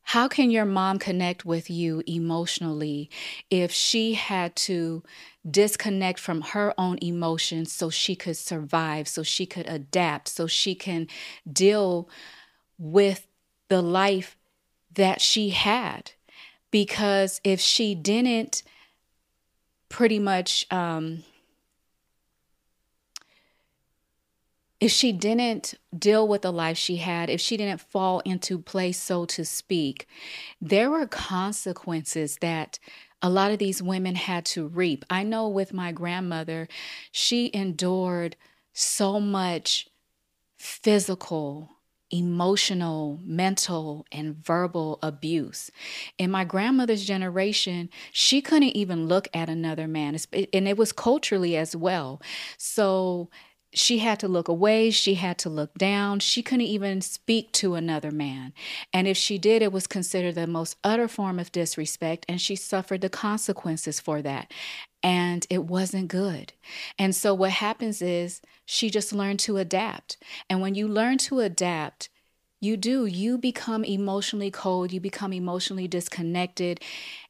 how 0.03 0.27
can 0.27 0.51
your 0.51 0.65
mom 0.65 0.99
connect 0.99 1.45
with 1.45 1.69
you 1.69 2.03
emotionally 2.05 3.09
if 3.49 3.71
she 3.71 4.13
had 4.13 4.55
to 4.55 5.01
disconnect 5.49 6.19
from 6.19 6.41
her 6.41 6.73
own 6.77 6.97
emotions 7.01 7.71
so 7.71 7.89
she 7.89 8.15
could 8.15 8.37
survive, 8.37 9.07
so 9.07 9.23
she 9.23 9.45
could 9.45 9.67
adapt, 9.67 10.27
so 10.27 10.45
she 10.45 10.75
can 10.75 11.07
deal 11.51 12.09
with 12.77 13.27
the 13.69 13.81
life 13.81 14.37
that 14.93 15.21
she 15.21 15.49
had? 15.49 16.11
Because 16.69 17.39
if 17.43 17.59
she 17.59 17.95
didn't 17.95 18.63
pretty 19.89 20.19
much 20.19 20.65
um, 20.71 21.23
if 24.83 24.91
she 24.91 25.13
didn't 25.13 25.75
deal 25.97 26.27
with 26.27 26.41
the 26.41 26.51
life 26.51 26.77
she 26.77 26.97
had, 26.97 27.29
if 27.29 27.39
she 27.39 27.55
didn't 27.55 27.79
fall 27.79 28.19
into 28.25 28.59
place, 28.59 28.99
so 28.99 29.23
to 29.23 29.45
speak, 29.45 30.05
there 30.59 30.91
were 30.91 31.07
consequences 31.07 32.37
that 32.41 32.79
a 33.21 33.29
lot 33.29 33.49
of 33.49 33.59
these 33.59 33.81
women 33.81 34.15
had 34.15 34.43
to 34.43 34.67
reap. 34.67 35.05
I 35.09 35.23
know 35.23 35.47
with 35.47 35.71
my 35.71 35.93
grandmother, 35.93 36.67
she 37.13 37.49
endured 37.53 38.35
so 38.73 39.21
much 39.21 39.87
physical, 40.57 41.69
emotional, 42.11 43.21
mental, 43.23 44.05
and 44.11 44.35
verbal 44.35 44.99
abuse. 45.01 45.71
In 46.17 46.29
my 46.29 46.43
grandmother's 46.43 47.05
generation, 47.05 47.89
she 48.11 48.41
couldn't 48.41 48.75
even 48.75 49.07
look 49.07 49.29
at 49.33 49.47
another 49.47 49.87
man, 49.87 50.17
and 50.33 50.67
it 50.67 50.75
was 50.75 50.91
culturally 50.91 51.55
as 51.55 51.73
well. 51.73 52.21
So, 52.57 53.29
she 53.73 53.99
had 53.99 54.19
to 54.19 54.27
look 54.27 54.47
away, 54.47 54.91
she 54.91 55.15
had 55.15 55.37
to 55.39 55.49
look 55.49 55.73
down, 55.75 56.19
she 56.19 56.43
couldn't 56.43 56.61
even 56.65 57.01
speak 57.01 57.51
to 57.53 57.75
another 57.75 58.11
man. 58.11 58.53
And 58.93 59.07
if 59.07 59.17
she 59.17 59.37
did, 59.37 59.61
it 59.61 59.71
was 59.71 59.87
considered 59.87 60.35
the 60.35 60.47
most 60.47 60.77
utter 60.83 61.07
form 61.07 61.39
of 61.39 61.51
disrespect, 61.51 62.25
and 62.29 62.39
she 62.39 62.55
suffered 62.55 63.01
the 63.01 63.09
consequences 63.09 63.99
for 63.99 64.21
that. 64.21 64.51
And 65.01 65.45
it 65.49 65.65
wasn't 65.65 66.07
good. 66.07 66.53
And 66.97 67.15
so, 67.15 67.33
what 67.33 67.51
happens 67.51 68.01
is 68.01 68.41
she 68.65 68.89
just 68.89 69.11
learned 69.11 69.39
to 69.41 69.57
adapt. 69.57 70.17
And 70.49 70.61
when 70.61 70.75
you 70.75 70.87
learn 70.87 71.17
to 71.19 71.39
adapt, 71.39 72.09
you 72.61 72.77
do, 72.77 73.05
you 73.05 73.37
become 73.37 73.83
emotionally 73.83 74.51
cold, 74.51 74.93
you 74.93 75.01
become 75.01 75.33
emotionally 75.33 75.87
disconnected, 75.87 76.79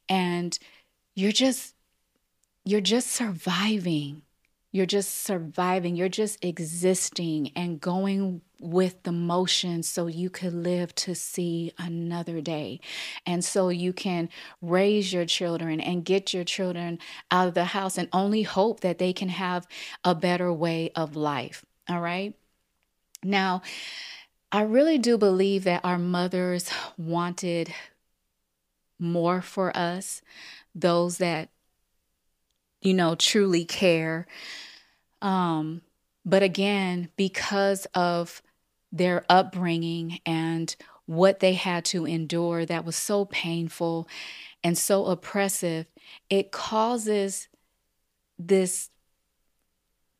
and 0.08 0.56
you're 1.16 1.32
just, 1.32 1.74
you're 2.64 2.80
just 2.80 3.10
surviving 3.10 4.22
you're 4.74 4.86
just 4.86 5.22
surviving. 5.22 5.94
You're 5.94 6.08
just 6.08 6.44
existing 6.44 7.52
and 7.54 7.80
going 7.80 8.40
with 8.60 9.04
the 9.04 9.12
motion 9.12 9.84
so 9.84 10.08
you 10.08 10.28
could 10.28 10.52
live 10.52 10.92
to 10.96 11.14
see 11.14 11.70
another 11.78 12.40
day. 12.40 12.80
And 13.24 13.44
so 13.44 13.68
you 13.68 13.92
can 13.92 14.28
raise 14.60 15.12
your 15.12 15.26
children 15.26 15.80
and 15.80 16.04
get 16.04 16.34
your 16.34 16.42
children 16.42 16.98
out 17.30 17.46
of 17.46 17.54
the 17.54 17.66
house 17.66 17.96
and 17.96 18.08
only 18.12 18.42
hope 18.42 18.80
that 18.80 18.98
they 18.98 19.12
can 19.12 19.28
have 19.28 19.64
a 20.02 20.12
better 20.12 20.52
way 20.52 20.90
of 20.96 21.14
life. 21.14 21.64
All 21.88 22.00
right. 22.00 22.34
Now, 23.22 23.62
I 24.50 24.62
really 24.62 24.98
do 24.98 25.16
believe 25.16 25.62
that 25.64 25.84
our 25.84 25.98
mothers 25.98 26.68
wanted 26.98 27.72
more 28.98 29.40
for 29.40 29.74
us, 29.76 30.20
those 30.74 31.18
that, 31.18 31.50
you 32.84 32.94
know, 32.94 33.14
truly 33.16 33.64
care. 33.64 34.26
Um, 35.22 35.80
but 36.24 36.42
again, 36.42 37.08
because 37.16 37.86
of 37.94 38.42
their 38.92 39.24
upbringing 39.28 40.20
and 40.24 40.74
what 41.06 41.40
they 41.40 41.54
had 41.54 41.84
to 41.86 42.06
endure 42.06 42.64
that 42.64 42.84
was 42.84 42.96
so 42.96 43.24
painful 43.24 44.06
and 44.62 44.78
so 44.78 45.06
oppressive, 45.06 45.86
it 46.30 46.52
causes 46.52 47.48
this 48.38 48.90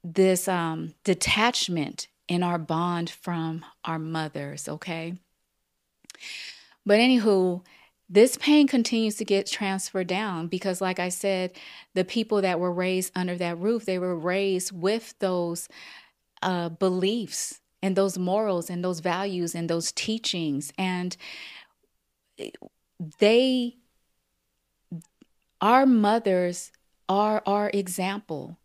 this 0.07 0.49
um, 0.49 0.93
detachment 1.03 2.09
in 2.29 2.43
our 2.43 2.59
bond 2.59 3.09
from 3.09 3.65
our 3.85 3.99
mothers. 3.99 4.69
Okay, 4.69 5.15
but 6.85 6.99
anywho, 6.99 7.63
this 8.09 8.37
pain 8.37 8.67
continues 8.67 9.17
to 9.17 9.25
get 9.25 9.47
transferred 9.47 10.07
down 10.07 10.47
because 10.47 10.81
like 10.81 10.99
i 10.99 11.09
said 11.09 11.53
the 11.95 12.05
people 12.05 12.43
that 12.43 12.61
were 12.61 12.73
raised 12.73 13.11
under 13.17 13.37
that 13.37 13.59
roof 13.59 13.85
they 13.85 13.99
were 13.99 14.17
raised 14.17 14.73
with 14.73 15.15
those 15.21 15.69
uh, 16.43 16.69
beliefs 16.69 17.61
and 17.85 17.97
those 17.97 18.17
morals 18.17 18.71
and 18.71 18.83
those 18.83 19.01
values 19.01 19.55
and 19.55 19.69
those 19.69 19.93
teachings. 19.93 20.73
And 20.79 21.15
they 23.19 23.77
our 25.61 25.85
mothers 25.85 26.73
are 27.11 27.43
our 27.45 27.71
example 27.75 28.59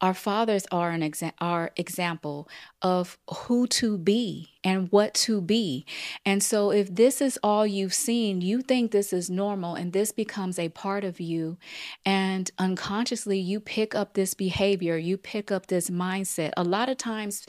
our 0.00 0.14
fathers 0.14 0.66
are 0.70 0.90
an 0.90 1.00
exa- 1.00 1.32
our 1.40 1.70
example 1.76 2.48
of 2.82 3.18
who 3.28 3.66
to 3.66 3.98
be 3.98 4.50
and 4.62 4.90
what 4.92 5.14
to 5.14 5.40
be. 5.40 5.84
And 6.24 6.42
so 6.42 6.70
if 6.70 6.94
this 6.94 7.20
is 7.20 7.38
all 7.42 7.66
you've 7.66 7.94
seen, 7.94 8.40
you 8.40 8.62
think 8.62 8.90
this 8.90 9.12
is 9.12 9.28
normal 9.28 9.74
and 9.74 9.92
this 9.92 10.12
becomes 10.12 10.58
a 10.58 10.68
part 10.68 11.04
of 11.04 11.20
you 11.20 11.58
and 12.04 12.50
unconsciously 12.58 13.38
you 13.38 13.60
pick 13.60 13.94
up 13.94 14.14
this 14.14 14.34
behavior, 14.34 14.96
you 14.96 15.16
pick 15.16 15.50
up 15.50 15.66
this 15.66 15.90
mindset. 15.90 16.52
A 16.56 16.64
lot 16.64 16.88
of 16.88 16.96
times 16.96 17.44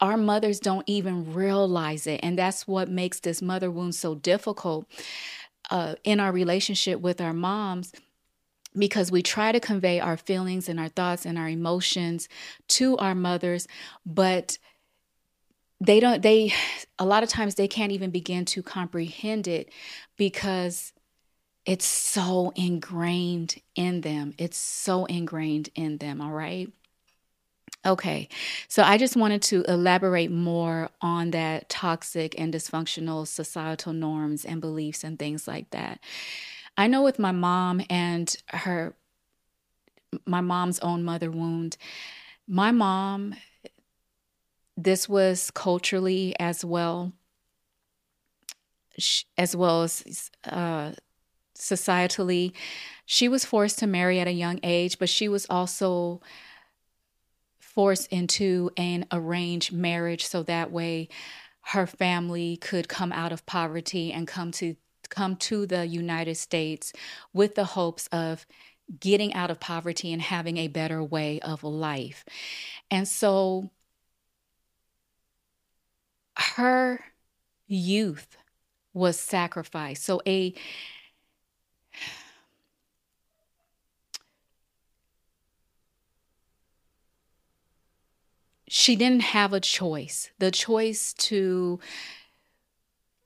our 0.00 0.16
mothers 0.16 0.60
don't 0.60 0.88
even 0.88 1.32
realize 1.32 2.06
it 2.06 2.20
and 2.22 2.38
that's 2.38 2.66
what 2.66 2.88
makes 2.90 3.20
this 3.20 3.40
mother 3.40 3.70
wound 3.70 3.94
so 3.94 4.14
difficult 4.14 4.86
uh, 5.70 5.94
in 6.04 6.20
our 6.20 6.32
relationship 6.32 7.00
with 7.00 7.20
our 7.20 7.32
moms 7.32 7.92
because 8.76 9.10
we 9.10 9.22
try 9.22 9.52
to 9.52 9.60
convey 9.60 10.00
our 10.00 10.16
feelings 10.16 10.68
and 10.68 10.80
our 10.80 10.88
thoughts 10.88 11.26
and 11.26 11.38
our 11.38 11.48
emotions 11.48 12.28
to 12.68 12.96
our 12.98 13.14
mothers 13.14 13.66
but 14.06 14.58
they 15.80 16.00
don't 16.00 16.22
they 16.22 16.52
a 16.98 17.04
lot 17.04 17.22
of 17.22 17.28
times 17.28 17.54
they 17.54 17.68
can't 17.68 17.92
even 17.92 18.10
begin 18.10 18.44
to 18.44 18.62
comprehend 18.62 19.48
it 19.48 19.70
because 20.16 20.92
it's 21.66 21.84
so 21.84 22.52
ingrained 22.56 23.56
in 23.74 24.00
them 24.00 24.34
it's 24.38 24.58
so 24.58 25.04
ingrained 25.06 25.68
in 25.74 25.98
them 25.98 26.20
all 26.20 26.32
right 26.32 26.72
Okay, 27.84 28.28
so 28.68 28.84
I 28.84 28.96
just 28.96 29.16
wanted 29.16 29.42
to 29.42 29.64
elaborate 29.64 30.30
more 30.30 30.88
on 31.00 31.32
that 31.32 31.68
toxic 31.68 32.38
and 32.38 32.54
dysfunctional 32.54 33.26
societal 33.26 33.92
norms 33.92 34.44
and 34.44 34.60
beliefs 34.60 35.02
and 35.02 35.18
things 35.18 35.48
like 35.48 35.70
that. 35.70 35.98
I 36.76 36.86
know 36.86 37.02
with 37.02 37.18
my 37.18 37.32
mom 37.32 37.82
and 37.90 38.34
her, 38.48 38.94
my 40.26 40.40
mom's 40.40 40.78
own 40.80 41.04
mother 41.04 41.30
wound, 41.30 41.76
my 42.46 42.70
mom, 42.70 43.34
this 44.76 45.08
was 45.08 45.50
culturally 45.50 46.34
as 46.40 46.64
well, 46.64 47.12
as 49.36 49.54
well 49.54 49.82
as 49.82 50.30
uh, 50.44 50.92
societally. 51.56 52.52
She 53.06 53.28
was 53.28 53.44
forced 53.44 53.78
to 53.80 53.86
marry 53.86 54.18
at 54.20 54.26
a 54.26 54.32
young 54.32 54.58
age, 54.62 54.98
but 54.98 55.08
she 55.08 55.28
was 55.28 55.46
also 55.48 56.20
forced 57.58 58.12
into 58.12 58.70
an 58.76 59.06
arranged 59.12 59.72
marriage 59.72 60.26
so 60.26 60.42
that 60.42 60.70
way 60.70 61.08
her 61.66 61.86
family 61.86 62.56
could 62.56 62.88
come 62.88 63.12
out 63.12 63.32
of 63.32 63.46
poverty 63.46 64.12
and 64.12 64.26
come 64.26 64.50
to 64.50 64.76
come 65.12 65.36
to 65.36 65.66
the 65.66 65.86
United 65.86 66.36
States 66.36 66.92
with 67.32 67.54
the 67.54 67.64
hopes 67.64 68.08
of 68.08 68.46
getting 68.98 69.32
out 69.34 69.50
of 69.50 69.60
poverty 69.60 70.12
and 70.12 70.20
having 70.22 70.56
a 70.56 70.68
better 70.68 71.02
way 71.02 71.38
of 71.40 71.62
life. 71.62 72.24
And 72.90 73.06
so 73.06 73.70
her 76.36 77.04
youth 77.66 78.36
was 78.92 79.18
sacrificed. 79.18 80.04
So 80.04 80.20
a 80.26 80.54
she 88.68 88.96
didn't 88.96 89.20
have 89.20 89.52
a 89.52 89.60
choice. 89.60 90.30
The 90.38 90.50
choice 90.50 91.12
to 91.14 91.78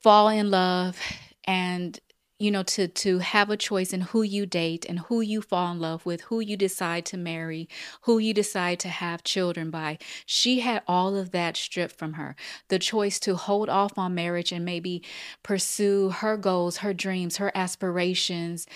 fall 0.01 0.27
in 0.27 0.51
love 0.51 0.99
and 1.47 1.99
you 2.39 2.51
know 2.51 2.61
to 2.61 2.87
to 2.87 3.19
have 3.19 3.49
a 3.49 3.57
choice 3.57 3.93
in 3.93 4.01
who 4.01 4.21
you 4.21 4.45
date 4.45 4.85
and 4.87 4.99
who 4.99 5.21
you 5.21 5.41
fall 5.41 5.71
in 5.71 5.79
love 5.79 6.05
with 6.05 6.21
who 6.21 6.39
you 6.39 6.55
decide 6.55 7.05
to 7.05 7.17
marry 7.17 7.67
who 8.01 8.19
you 8.19 8.33
decide 8.33 8.79
to 8.79 8.89
have 8.89 9.23
children 9.23 9.71
by. 9.71 9.97
She 10.25 10.59
had 10.59 10.83
all 10.87 11.15
of 11.15 11.31
that 11.31 11.57
stripped 11.57 11.95
from 11.97 12.13
her. 12.13 12.35
The 12.67 12.79
choice 12.79 13.19
to 13.21 13.35
hold 13.35 13.69
off 13.69 13.97
on 13.97 14.13
marriage 14.13 14.51
and 14.51 14.65
maybe 14.65 15.03
pursue 15.41 16.09
her 16.09 16.37
goals 16.37 16.77
her 16.77 16.93
dreams 16.93 17.37
her 17.37 17.51
aspirations 17.55 18.67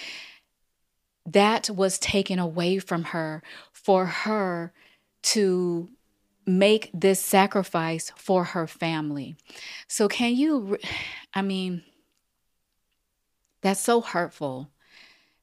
that 1.26 1.70
was 1.70 2.00
taken 2.00 2.40
away 2.40 2.80
from 2.80 3.04
her 3.06 3.44
for 3.72 4.06
her 4.08 4.74
to 5.22 5.90
make 6.48 6.90
this 6.94 7.20
sacrifice 7.20 8.12
for 8.16 8.44
her 8.44 8.66
family. 8.66 9.36
So 9.88 10.08
can 10.08 10.36
you 10.36 10.78
i 11.34 11.42
mean 11.42 11.84
that's 13.62 13.80
so 13.80 14.02
hurtful. 14.02 14.70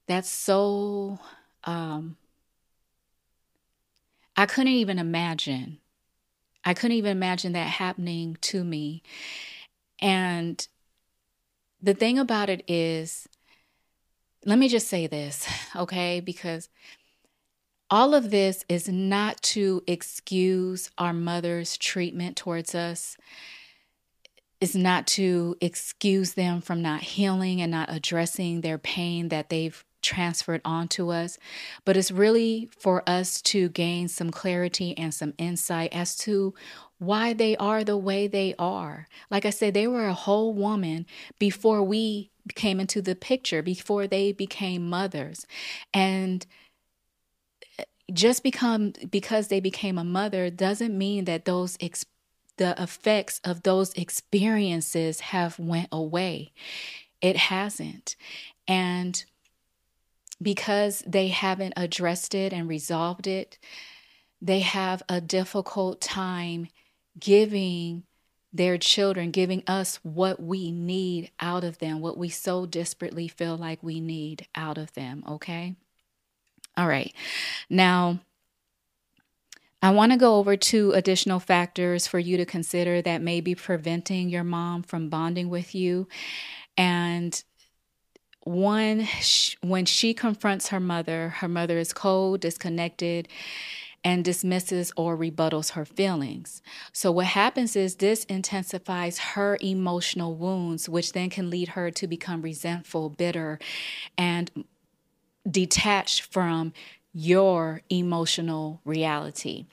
That's 0.07 0.29
so, 0.29 1.19
um, 1.65 2.17
I 4.37 4.47
couldn't 4.47 4.73
even 4.73 4.99
imagine. 4.99 5.79
I 6.65 6.75
couldn't 6.75 6.97
even 6.97 7.13
imagine 7.13 7.53
that 7.53 7.69
happening 7.69 8.37
to 8.43 8.65
me. 8.65 9.03
And 10.01 10.67
the 11.83 11.95
thing 11.95 12.19
about 12.19 12.49
it 12.49 12.65
is, 12.69 13.29
let 14.45 14.59
me 14.59 14.69
just 14.69 14.89
say 14.89 15.07
this, 15.07 15.49
okay? 15.77 16.21
Because 16.21 16.69
all 17.91 18.15
of 18.15 18.31
this 18.31 18.65
is 18.69 18.89
not 18.89 19.41
to 19.43 19.83
excuse 19.87 20.91
our 20.99 21.13
mother's 21.13 21.77
treatment 21.79 22.37
towards 22.37 22.75
us 22.75 23.17
is 24.61 24.75
not 24.75 25.07
to 25.07 25.57
excuse 25.61 26.35
them 26.35 26.61
from 26.61 26.83
not 26.83 27.01
healing 27.01 27.61
and 27.61 27.71
not 27.71 27.93
addressing 27.93 28.61
their 28.61 28.79
pain 28.79 29.29
that 29.29 29.51
they've 29.51 29.85
transferred 30.03 30.61
onto 30.65 31.11
us, 31.11 31.39
but 31.85 31.97
it's 31.97 32.11
really 32.11 32.69
for 32.79 33.03
us 33.09 33.43
to 33.43 33.69
gain 33.71 34.09
some 34.09 34.31
clarity 34.31 34.97
and 34.97 35.13
some 35.13 35.35
insight 35.39 35.93
as 35.93 36.17
to 36.17 36.55
why 36.99 37.33
they 37.33 37.57
are 37.57 37.85
the 37.85 37.97
way 37.97 38.27
they 38.27 38.55
are. 38.59 39.07
Like 39.31 39.45
I 39.45 39.51
said, 39.51 39.75
they 39.75 39.87
were 39.87 40.07
a 40.07 40.15
whole 40.15 40.53
woman 40.53 41.07
before 41.39 41.83
we 41.83 42.31
came 42.55 42.81
into 42.81 43.03
the 43.03 43.15
picture, 43.15 43.63
before 43.63 44.07
they 44.07 44.33
became 44.33 44.89
mothers. 44.89 45.47
And 45.93 46.47
eh, 47.79 47.85
just 48.13 48.43
become 48.43 48.93
because 49.11 49.49
they 49.49 49.61
became 49.61 49.99
a 49.99 50.05
mother 50.05 50.51
doesn't 50.51 50.97
mean 50.97 51.25
that 51.27 51.45
those 51.45 51.77
experiences 51.77 52.15
the 52.59 52.81
effects 52.81 53.41
of 53.45 53.63
those 53.63 53.93
experiences 53.95 55.21
have 55.21 55.59
went 55.59 55.89
away. 55.91 56.53
It 57.21 57.37
hasn't. 57.37 58.17
And 58.67 59.25
because 60.41 61.03
they 61.07 61.29
haven't 61.29 61.75
addressed 61.77 62.35
it 62.35 62.53
and 62.53 62.69
resolved 62.69 63.27
it, 63.27 63.59
they 64.41 64.61
have 64.61 65.03
a 65.09 65.21
difficult 65.21 66.01
time 66.01 66.69
giving 67.19 68.05
their 68.53 68.79
children, 68.79 69.31
giving 69.31 69.63
us 69.67 69.97
what 70.03 70.41
we 70.41 70.71
need 70.71 71.31
out 71.41 71.65
of 71.65 71.79
them, 71.79 72.01
what 72.01 72.17
we 72.17 72.29
so 72.29 72.67
desperately 72.67 73.29
feel 73.29 73.57
like 73.57 73.83
we 73.83 74.01
need 74.01 74.47
out 74.55 74.79
of 74.79 74.93
them. 74.95 75.23
Okay. 75.29 75.75
All 76.77 76.87
right. 76.87 77.13
Now, 77.69 78.21
I 79.81 79.91
want 79.91 80.13
to 80.13 80.19
go 80.19 80.37
over 80.37 80.57
two 80.57 80.93
additional 80.93 81.39
factors 81.39 82.07
for 82.07 82.19
you 82.19 82.37
to 82.37 82.45
consider 82.45 83.01
that 83.03 83.23
may 83.23 83.41
be 83.41 83.55
preventing 83.55 84.29
your 84.29 84.45
mom 84.45 84.83
from 84.83 85.09
bonding 85.09 85.51
with 85.51 85.75
you. 85.75 86.09
And 86.77 87.43
one, 88.43 89.07
when 89.63 89.85
she 89.85 90.15
confronts 90.15 90.69
her 90.69 90.81
mother, 90.81 91.29
her 91.29 91.49
mother 91.49 91.79
is 91.79 91.93
cold, 91.93 92.41
disconnected, 92.41 93.29
and 94.03 94.25
dismisses 94.25 94.93
or 94.97 95.17
rebuttals 95.17 95.73
her 95.73 95.85
feelings. 95.85 96.63
So, 96.93 97.13
what 97.13 97.27
happens 97.27 97.77
is 97.77 97.97
this 97.97 98.25
intensifies 98.25 99.19
her 99.19 99.59
emotional 99.61 100.35
wounds, 100.35 100.89
which 100.89 101.13
then 101.13 101.31
can 101.31 101.51
lead 101.51 101.71
her 101.71 101.91
to 101.91 102.07
become 102.07 102.43
resentful, 102.43 103.11
bitter, 103.11 103.59
and 104.17 104.65
detached 105.51 106.23
from 106.23 106.73
your 107.19 107.83
emotional 107.91 108.81
reality. 108.85 109.67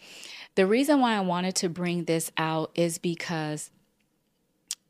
The 0.56 0.66
reason 0.66 1.00
why 1.00 1.16
I 1.16 1.20
wanted 1.20 1.56
to 1.58 1.70
bring 1.70 2.06
this 2.06 2.32
out 2.38 2.72
is 2.74 2.98
because 2.98 3.70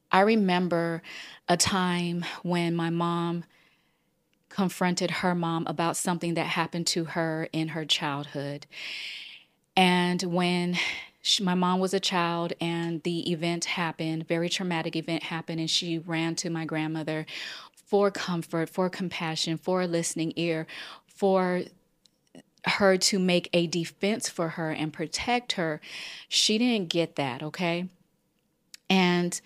I 0.10 0.22
remember 0.22 1.02
a 1.50 1.58
time 1.58 2.24
when 2.44 2.74
my 2.74 2.90
mom 2.90 3.44
confronted 4.48 5.12
her 5.12 5.36
mom 5.36 5.68
about 5.68 5.98
something 5.98 6.36
that 6.36 6.46
happened 6.46 6.88
to 6.88 7.04
her 7.04 7.50
in 7.52 7.70
her 7.70 7.84
childhood. 7.84 8.68
And 9.76 10.24
when 10.24 10.78
she, 11.22 11.44
my 11.44 11.56
mom 11.56 11.82
was 11.82 11.94
a 11.94 12.00
child 12.00 12.54
and 12.62 13.04
the 13.04 13.30
event 13.34 13.66
happened, 13.66 14.30
very 14.30 14.48
traumatic 14.48 14.96
event 14.96 15.24
happened, 15.24 15.60
and 15.60 15.70
she 15.70 15.98
ran 15.98 16.36
to 16.36 16.50
my 16.50 16.64
grandmother 16.64 17.26
for 17.74 18.12
comfort, 18.12 18.70
for 18.70 18.90
compassion, 18.90 19.58
for 19.58 19.82
a 19.82 19.88
listening 19.88 20.32
ear, 20.38 20.68
for 21.06 21.64
her 22.66 22.98
to 22.98 23.20
make 23.20 23.50
a 23.54 23.68
defense 23.68 24.30
for 24.30 24.50
her 24.50 24.72
and 24.72 24.92
protect 24.92 25.54
her, 25.54 25.82
she 26.28 26.58
didn't 26.58 26.90
get 26.90 27.16
that, 27.16 27.44
okay? 27.44 27.88
And 28.90 29.40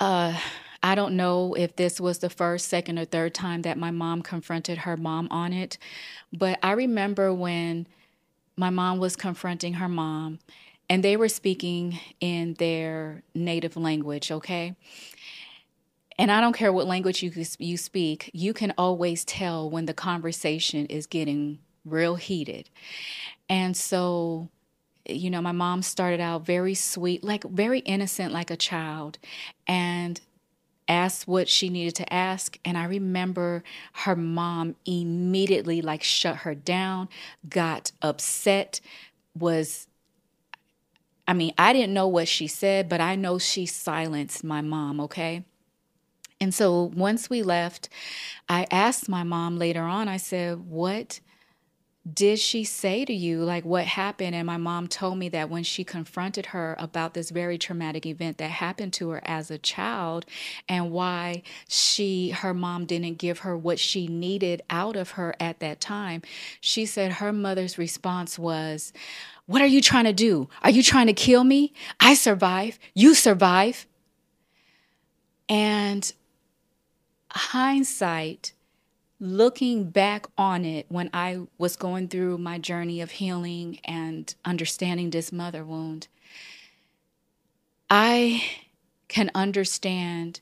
uh, 0.00 0.38
I 0.82 0.94
don't 0.94 1.16
know 1.16 1.54
if 1.54 1.76
this 1.76 2.00
was 2.00 2.18
the 2.18 2.30
first, 2.30 2.68
second, 2.68 2.98
or 2.98 3.04
third 3.04 3.34
time 3.34 3.62
that 3.62 3.78
my 3.78 3.90
mom 3.90 4.22
confronted 4.22 4.78
her 4.78 4.96
mom 4.96 5.28
on 5.30 5.52
it, 5.52 5.78
but 6.32 6.58
I 6.62 6.72
remember 6.72 7.32
when 7.32 7.86
my 8.56 8.70
mom 8.70 8.98
was 8.98 9.16
confronting 9.16 9.74
her 9.74 9.88
mom 9.88 10.38
and 10.88 11.02
they 11.02 11.16
were 11.16 11.28
speaking 11.28 11.98
in 12.20 12.54
their 12.54 13.22
native 13.34 13.76
language, 13.76 14.30
okay? 14.30 14.76
And 16.18 16.30
I 16.30 16.40
don't 16.40 16.54
care 16.54 16.72
what 16.72 16.86
language 16.86 17.22
you 17.22 17.32
you 17.58 17.76
speak, 17.76 18.30
you 18.32 18.54
can 18.54 18.72
always 18.78 19.24
tell 19.24 19.68
when 19.68 19.84
the 19.86 19.94
conversation 19.94 20.86
is 20.86 21.06
getting 21.06 21.58
real 21.86 22.16
heated. 22.16 22.68
And 23.48 23.76
so 23.76 24.48
you 25.08 25.30
know, 25.30 25.40
my 25.40 25.52
mom 25.52 25.82
started 25.82 26.20
out 26.20 26.44
very 26.44 26.74
sweet, 26.74 27.22
like 27.22 27.44
very 27.44 27.78
innocent, 27.80 28.32
like 28.32 28.50
a 28.50 28.56
child, 28.56 29.18
and 29.66 30.20
asked 30.88 31.26
what 31.26 31.48
she 31.48 31.68
needed 31.68 31.94
to 31.96 32.12
ask. 32.12 32.58
And 32.64 32.76
I 32.76 32.84
remember 32.84 33.62
her 33.92 34.16
mom 34.16 34.76
immediately, 34.84 35.80
like, 35.80 36.02
shut 36.02 36.38
her 36.38 36.54
down, 36.54 37.08
got 37.48 37.92
upset, 38.02 38.80
was 39.38 39.86
I 41.28 41.32
mean, 41.32 41.52
I 41.58 41.72
didn't 41.72 41.92
know 41.92 42.06
what 42.06 42.28
she 42.28 42.46
said, 42.46 42.88
but 42.88 43.00
I 43.00 43.16
know 43.16 43.38
she 43.38 43.66
silenced 43.66 44.44
my 44.44 44.60
mom, 44.60 45.00
okay? 45.00 45.44
And 46.40 46.54
so 46.54 46.92
once 46.94 47.28
we 47.28 47.42
left, 47.42 47.88
I 48.48 48.66
asked 48.70 49.08
my 49.08 49.24
mom 49.24 49.58
later 49.58 49.82
on, 49.82 50.06
I 50.06 50.18
said, 50.18 50.60
What 50.68 51.18
did 52.12 52.38
she 52.38 52.62
say 52.62 53.04
to 53.04 53.12
you 53.12 53.42
like 53.42 53.64
what 53.64 53.84
happened? 53.84 54.34
And 54.34 54.46
my 54.46 54.56
mom 54.56 54.86
told 54.86 55.18
me 55.18 55.28
that 55.30 55.50
when 55.50 55.64
she 55.64 55.82
confronted 55.82 56.46
her 56.46 56.76
about 56.78 57.14
this 57.14 57.30
very 57.30 57.58
traumatic 57.58 58.06
event 58.06 58.38
that 58.38 58.50
happened 58.50 58.92
to 58.94 59.10
her 59.10 59.20
as 59.24 59.50
a 59.50 59.58
child 59.58 60.24
and 60.68 60.92
why 60.92 61.42
she 61.68 62.30
her 62.30 62.54
mom 62.54 62.86
didn't 62.86 63.18
give 63.18 63.40
her 63.40 63.56
what 63.56 63.78
she 63.78 64.06
needed 64.06 64.62
out 64.70 64.94
of 64.94 65.12
her 65.12 65.34
at 65.40 65.58
that 65.60 65.80
time 65.80 66.22
she 66.60 66.86
said 66.86 67.14
her 67.14 67.32
mother's 67.32 67.78
response 67.78 68.38
was 68.38 68.92
what 69.46 69.62
are 69.62 69.66
you 69.66 69.80
trying 69.80 70.04
to 70.04 70.12
do? 70.12 70.48
Are 70.62 70.70
you 70.70 70.82
trying 70.82 71.06
to 71.06 71.12
kill 71.12 71.44
me? 71.44 71.72
I 72.00 72.14
survive. 72.14 72.78
You 72.94 73.14
survive. 73.14 73.86
And 75.48 76.12
hindsight 77.30 78.52
looking 79.18 79.90
back 79.90 80.26
on 80.36 80.64
it 80.64 80.86
when 80.88 81.10
I 81.12 81.40
was 81.58 81.76
going 81.76 82.08
through 82.08 82.38
my 82.38 82.58
journey 82.58 83.00
of 83.00 83.12
healing 83.12 83.80
and 83.84 84.34
understanding 84.44 85.10
this 85.10 85.32
mother 85.32 85.64
wound, 85.64 86.08
I 87.88 88.44
can 89.08 89.30
understand 89.34 90.40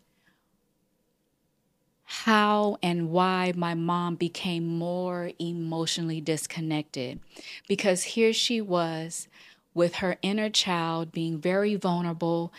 how 2.05 2.79
and 2.83 3.11
why 3.11 3.53
my 3.57 3.75
mom 3.75 4.15
became 4.17 4.67
more 4.67 5.31
emotionally 5.39 6.21
disconnected. 6.21 7.21
Because 7.69 8.03
here 8.03 8.33
she 8.33 8.61
was 8.61 9.29
with 9.75 9.97
her 9.97 10.17
inner 10.23 10.49
child 10.49 11.13
being 11.13 11.39
very 11.39 11.75
vulnerable, 11.75 12.53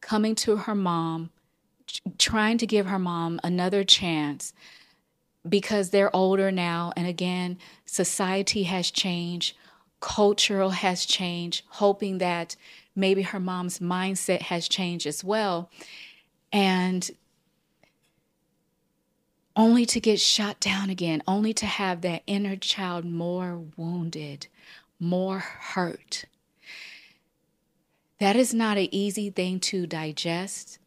coming 0.00 0.34
to 0.34 0.56
her 0.56 0.74
mom, 0.74 1.30
trying 2.18 2.58
to 2.58 2.66
give 2.66 2.86
her 2.86 2.98
mom 2.98 3.38
another 3.44 3.84
chance 3.84 4.52
because 5.48 5.90
they're 5.90 6.14
older 6.14 6.50
now. 6.50 6.92
And 6.96 7.06
again, 7.06 7.58
society 7.84 8.64
has 8.64 8.90
changed, 8.90 9.56
cultural 10.00 10.70
has 10.70 11.04
changed, 11.04 11.64
hoping 11.68 12.18
that 12.18 12.56
maybe 12.94 13.22
her 13.22 13.40
mom's 13.40 13.78
mindset 13.78 14.42
has 14.42 14.68
changed 14.68 15.06
as 15.06 15.24
well. 15.24 15.70
And 16.52 17.10
only 19.56 19.84
to 19.86 20.00
get 20.00 20.20
shot 20.20 20.60
down 20.60 20.90
again, 20.90 21.22
only 21.26 21.52
to 21.54 21.66
have 21.66 22.00
that 22.02 22.22
inner 22.26 22.56
child 22.56 23.04
more 23.04 23.62
wounded, 23.76 24.46
more 24.98 25.38
hurt. 25.40 26.24
That 28.18 28.36
is 28.36 28.54
not 28.54 28.78
an 28.78 28.88
easy 28.92 29.30
thing 29.30 29.60
to 29.60 29.86
digest 29.86 30.78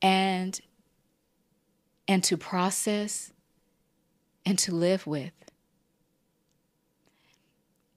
and 0.00 0.58
and 2.06 2.24
to 2.24 2.36
process 2.36 3.32
and 4.48 4.58
to 4.58 4.74
live 4.74 5.06
with. 5.06 5.32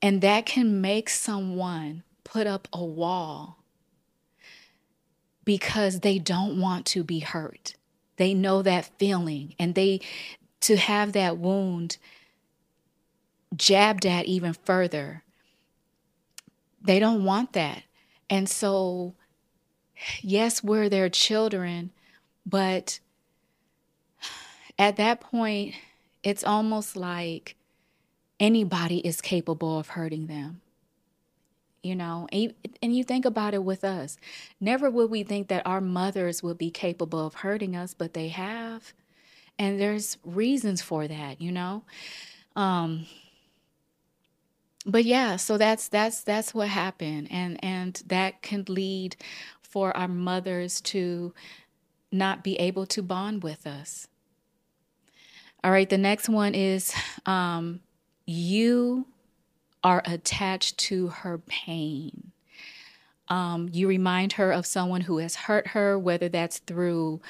And 0.01 0.19
that 0.19 0.45
can 0.45 0.81
make 0.81 1.07
someone 1.07 2.03
put 2.25 2.45
up 2.45 2.67
a 2.73 2.83
wall 2.83 3.59
because 5.45 6.01
they 6.01 6.19
don't 6.19 6.59
want 6.59 6.85
to 6.87 7.05
be 7.05 7.19
hurt. 7.19 7.75
They 8.17 8.33
know 8.33 8.61
that 8.63 8.91
feeling 8.99 9.55
and 9.57 9.75
they 9.75 10.01
to 10.61 10.75
have 10.75 11.13
that 11.13 11.37
wound 11.37 11.97
jabbed 13.55 14.05
at 14.05 14.25
even 14.25 14.51
further. 14.51 15.23
They 16.81 16.99
don't 16.99 17.23
want 17.23 17.53
that. 17.53 17.83
And 18.29 18.49
so 18.49 19.13
yes, 20.21 20.61
we're 20.61 20.89
their 20.89 21.07
children, 21.07 21.91
but 22.45 22.99
at 24.77 24.97
that 24.97 25.21
point 25.21 25.75
it's 26.23 26.43
almost 26.43 26.95
like 26.95 27.55
anybody 28.39 28.99
is 28.99 29.21
capable 29.21 29.77
of 29.79 29.89
hurting 29.89 30.27
them. 30.27 30.61
You 31.83 31.95
know, 31.95 32.27
and 32.31 32.95
you 32.95 33.03
think 33.03 33.25
about 33.25 33.55
it 33.55 33.63
with 33.63 33.83
us. 33.83 34.17
Never 34.59 34.91
would 34.91 35.09
we 35.09 35.23
think 35.23 35.47
that 35.47 35.65
our 35.65 35.81
mothers 35.81 36.43
would 36.43 36.59
be 36.59 36.69
capable 36.69 37.25
of 37.25 37.33
hurting 37.35 37.75
us, 37.75 37.95
but 37.95 38.13
they 38.13 38.27
have. 38.27 38.93
And 39.57 39.79
there's 39.79 40.17
reasons 40.23 40.83
for 40.83 41.07
that, 41.07 41.41
you 41.41 41.51
know? 41.51 41.83
Um, 42.55 43.07
but 44.85 45.05
yeah, 45.05 45.35
so 45.37 45.57
that's 45.57 45.87
that's 45.87 46.23
that's 46.23 46.53
what 46.53 46.67
happened 46.67 47.27
and 47.31 47.63
and 47.63 48.01
that 48.07 48.41
can 48.41 48.65
lead 48.67 49.15
for 49.61 49.95
our 49.95 50.07
mothers 50.07 50.81
to 50.81 51.33
not 52.11 52.43
be 52.43 52.55
able 52.57 52.85
to 52.87 53.01
bond 53.01 53.43
with 53.43 53.65
us 53.65 54.07
all 55.63 55.71
right, 55.71 55.89
the 55.89 55.97
next 55.97 56.27
one 56.27 56.55
is 56.55 56.93
um, 57.25 57.81
you 58.25 59.05
are 59.83 60.01
attached 60.05 60.77
to 60.77 61.07
her 61.07 61.37
pain. 61.37 62.31
Um, 63.27 63.69
you 63.71 63.87
remind 63.87 64.33
her 64.33 64.51
of 64.51 64.65
someone 64.65 65.01
who 65.01 65.19
has 65.19 65.35
hurt 65.35 65.67
her, 65.67 65.97
whether 65.97 66.29
that's 66.29 66.59
through 66.59 67.21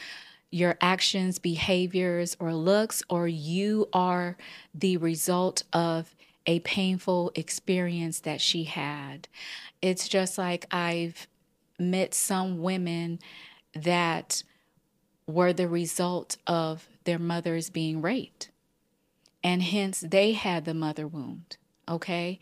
your 0.49 0.77
actions, 0.81 1.39
behaviors, 1.39 2.35
or 2.39 2.53
looks, 2.53 3.03
or 3.09 3.27
you 3.27 3.87
are 3.93 4.37
the 4.73 4.97
result 4.97 5.63
of 5.71 6.15
a 6.45 6.59
painful 6.61 7.31
experience 7.35 8.21
that 8.21 8.41
she 8.41 8.63
had. 8.63 9.27
It's 9.81 10.07
just 10.07 10.37
like 10.37 10.65
I've 10.71 11.27
met 11.79 12.13
some 12.13 12.61
women 12.61 13.19
that 13.73 14.43
were 15.31 15.53
the 15.53 15.67
result 15.67 16.37
of 16.45 16.87
their 17.03 17.19
mothers 17.19 17.69
being 17.69 18.01
raped. 18.01 18.49
And 19.43 19.63
hence 19.63 20.01
they 20.01 20.33
had 20.33 20.65
the 20.65 20.73
mother 20.73 21.07
wound. 21.07 21.57
Okay. 21.89 22.39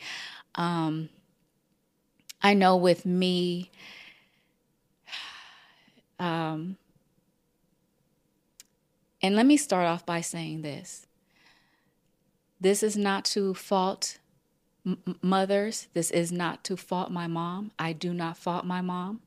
Um, 0.56 1.10
I 2.42 2.54
know 2.54 2.76
with 2.76 3.06
me, 3.06 3.72
um, 6.20 6.78
and 9.22 9.36
let 9.36 9.46
me 9.46 9.58
start 9.58 9.86
off 9.86 10.06
by 10.06 10.22
saying 10.22 10.62
this 10.62 11.06
this 12.60 12.84
is 12.84 12.98
not 12.98 13.24
to 13.26 13.54
fault 13.54 14.18
m- 14.86 15.18
mothers, 15.22 15.88
this 15.94 16.12
is 16.12 16.32
not 16.32 16.64
to 16.66 16.76
fault 16.76 17.12
my 17.12 17.28
mom. 17.28 17.72
I 17.80 17.94
do 17.94 18.14
not 18.14 18.38
fault 18.38 18.66
my 18.66 18.82
mom. 18.82 19.22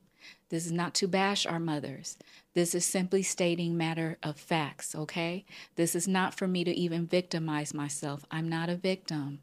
This 0.51 0.67
is 0.67 0.73
not 0.73 0.95
to 0.95 1.09
bash 1.09 1.47
our 1.47 1.59
mothers. 1.59 2.19
This 2.55 2.75
is 2.75 2.85
simply 2.85 3.23
stating 3.23 3.77
matter 3.77 4.19
of 4.23 4.37
facts, 4.37 4.95
okay? 4.95 5.45
This 5.77 5.95
is 5.95 6.07
not 6.07 6.35
for 6.35 6.47
me 6.47 6.65
to 6.65 6.71
even 6.71 7.07
victimize 7.07 7.73
myself. 7.73 8.25
I'm 8.31 8.49
not 8.49 8.69
a 8.69 8.77
victim. 8.77 9.41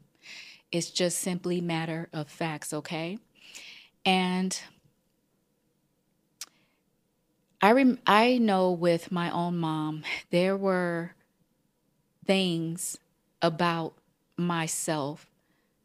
It's 0.70 0.90
just 0.90 1.18
simply 1.18 1.60
matter 1.60 2.08
of 2.12 2.28
facts, 2.28 2.72
okay? 2.72 3.18
And 4.04 4.58
I 7.60 7.72
rem- 7.72 7.98
I 8.06 8.38
know 8.38 8.70
with 8.70 9.10
my 9.10 9.30
own 9.30 9.58
mom, 9.58 10.04
there 10.30 10.56
were 10.56 11.14
things 12.24 12.96
about 13.42 13.94
myself 14.36 15.26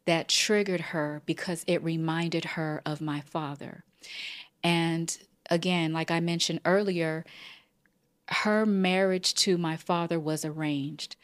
that 0.06 0.28
triggered 0.28 0.80
her 0.80 1.22
because 1.26 1.64
it 1.66 1.82
reminded 1.82 2.44
her 2.44 2.80
of 2.86 3.00
my 3.00 3.20
father. 3.20 3.84
And 4.62 5.16
again, 5.50 5.92
like 5.92 6.10
I 6.10 6.20
mentioned 6.20 6.60
earlier, 6.64 7.24
her 8.28 8.66
marriage 8.66 9.34
to 9.34 9.56
my 9.58 9.76
father 9.76 10.18
was 10.18 10.44
arranged. 10.44 11.16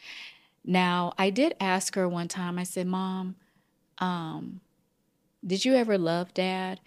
Now, 0.65 1.13
I 1.19 1.31
did 1.31 1.55
ask 1.61 1.95
her 1.97 2.09
one 2.09 2.29
time, 2.29 2.59
I 2.59 2.63
said, 2.63 2.87
Mom, 2.87 3.35
um, 3.99 4.61
did 5.45 5.65
you 5.65 5.75
ever 5.75 5.99
love 5.99 6.33
dad? 6.35 6.81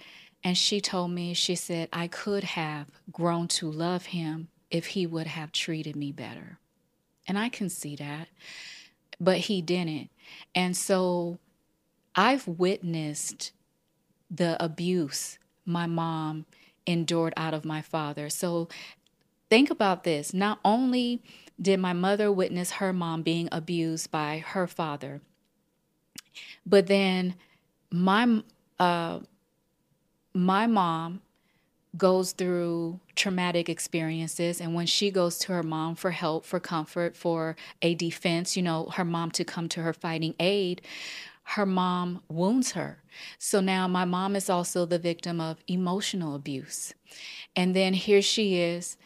And 0.43 0.58
she 0.58 0.80
told 0.80 1.12
me, 1.12 1.34
she 1.34 1.56
said, 1.56 1.89
I 1.91 2.08
could 2.08 2.43
have 2.43 2.88
grown 3.12 3.48
to 3.50 3.69
love 3.69 4.08
him 4.08 4.48
if 4.69 4.88
he 4.88 5.06
would 5.06 5.28
have 5.28 5.52
treated 5.52 5.95
me 5.95 6.12
better. 6.12 6.60
And 7.28 7.38
I 7.38 7.50
can 7.50 7.69
see 7.69 7.95
that, 7.95 8.28
but 9.19 9.38
he 9.38 9.62
didn't. 9.62 10.10
And 10.54 10.78
so 10.78 11.39
I've 12.15 12.48
witnessed 12.48 13.52
the 14.30 14.63
abuse 14.63 15.39
my 15.65 15.88
mom 15.88 16.45
endured 16.86 17.34
out 17.38 17.54
of 17.54 17.65
my 17.65 17.82
father. 17.82 18.30
So 18.30 18.67
think 19.50 19.69
about 19.69 20.04
this. 20.04 20.34
Not 20.34 20.60
only 20.63 21.21
did 21.62 21.80
my 21.80 21.93
mother 21.93 22.32
witness 22.32 22.71
her 22.71 22.91
mom 22.93 23.21
being 23.21 23.50
abused 23.52 24.12
by 24.12 24.43
her 24.48 24.67
father, 24.67 25.21
but 26.65 26.88
then 26.88 27.36
my 27.91 28.41
uh, 28.80 29.19
my 30.34 30.67
mom 30.67 31.21
goes 31.98 32.34
through 32.34 33.00
traumatic 33.15 33.69
experiences 33.69 34.60
and 34.60 34.74
when 34.74 34.86
she 34.86 35.10
goes 35.10 35.38
to 35.38 35.54
her 35.54 35.63
mom 35.63 35.95
for 35.95 36.12
help 36.12 36.45
for 36.45 36.60
comfort 36.60 37.15
for 37.15 37.56
a 37.82 37.95
defense 37.95 38.58
you 38.58 38.62
know 38.62 38.89
her 38.95 39.06
mom 39.06 39.32
to 39.32 39.45
come 39.45 39.69
to 39.69 39.82
her 39.82 39.93
fighting 39.93 40.36
aid 40.39 40.82
her 41.50 41.66
mom 41.66 42.22
wounds 42.28 42.72
her 42.72 43.02
so 43.38 43.60
now 43.60 43.88
my 43.88 44.06
mom 44.06 44.36
is 44.36 44.50
also 44.50 44.86
the 44.86 45.00
victim 45.00 45.40
of 45.40 45.58
emotional 45.68 46.36
abuse 46.36 46.94
and 47.56 47.76
then 47.76 47.94
here 47.94 48.22
she 48.22 48.60
is 48.60 48.98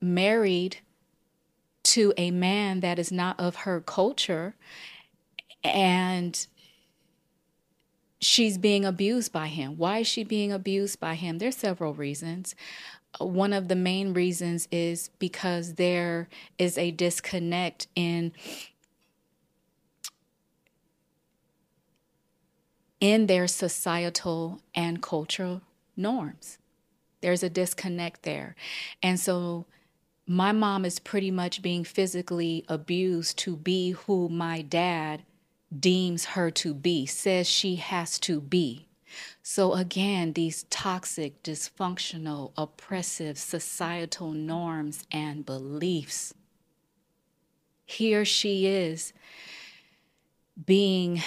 married 0.00 0.78
to 1.82 2.12
a 2.16 2.30
man 2.30 2.80
that 2.80 2.98
is 2.98 3.12
not 3.12 3.38
of 3.38 3.56
her 3.56 3.80
culture 3.80 4.56
and 5.62 6.46
she's 8.20 8.58
being 8.58 8.84
abused 8.84 9.32
by 9.32 9.48
him. 9.48 9.76
Why 9.76 9.98
is 9.98 10.06
she 10.06 10.24
being 10.24 10.52
abused 10.52 10.98
by 10.98 11.14
him? 11.14 11.38
There's 11.38 11.56
several 11.56 11.94
reasons. 11.94 12.54
One 13.18 13.52
of 13.52 13.68
the 13.68 13.76
main 13.76 14.12
reasons 14.12 14.66
is 14.72 15.10
because 15.18 15.74
there 15.74 16.28
is 16.58 16.76
a 16.76 16.90
disconnect 16.90 17.86
in 17.94 18.32
in 23.04 23.26
their 23.26 23.46
societal 23.46 24.62
and 24.74 25.02
cultural 25.02 25.60
norms. 25.94 26.56
There's 27.20 27.42
a 27.42 27.50
disconnect 27.50 28.22
there. 28.22 28.56
And 29.02 29.20
so 29.20 29.66
my 30.26 30.52
mom 30.52 30.86
is 30.86 30.98
pretty 30.98 31.30
much 31.30 31.60
being 31.60 31.84
physically 31.84 32.64
abused 32.66 33.36
to 33.40 33.56
be 33.56 33.90
who 33.90 34.30
my 34.30 34.62
dad 34.62 35.22
deems 35.78 36.24
her 36.24 36.50
to 36.52 36.72
be, 36.72 37.04
says 37.04 37.46
she 37.46 37.76
has 37.76 38.18
to 38.20 38.40
be. 38.40 38.86
So, 39.42 39.74
again, 39.74 40.32
these 40.32 40.62
toxic, 40.70 41.42
dysfunctional, 41.42 42.52
oppressive 42.56 43.36
societal 43.36 44.32
norms 44.32 45.04
and 45.12 45.44
beliefs. 45.44 46.32
Here 47.84 48.24
she 48.24 48.66
is 48.66 49.12
being, 50.64 51.22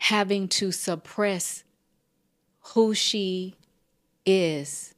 having 0.00 0.48
to 0.48 0.72
suppress 0.72 1.62
who 2.60 2.94
she 2.94 3.54
is 4.24 4.94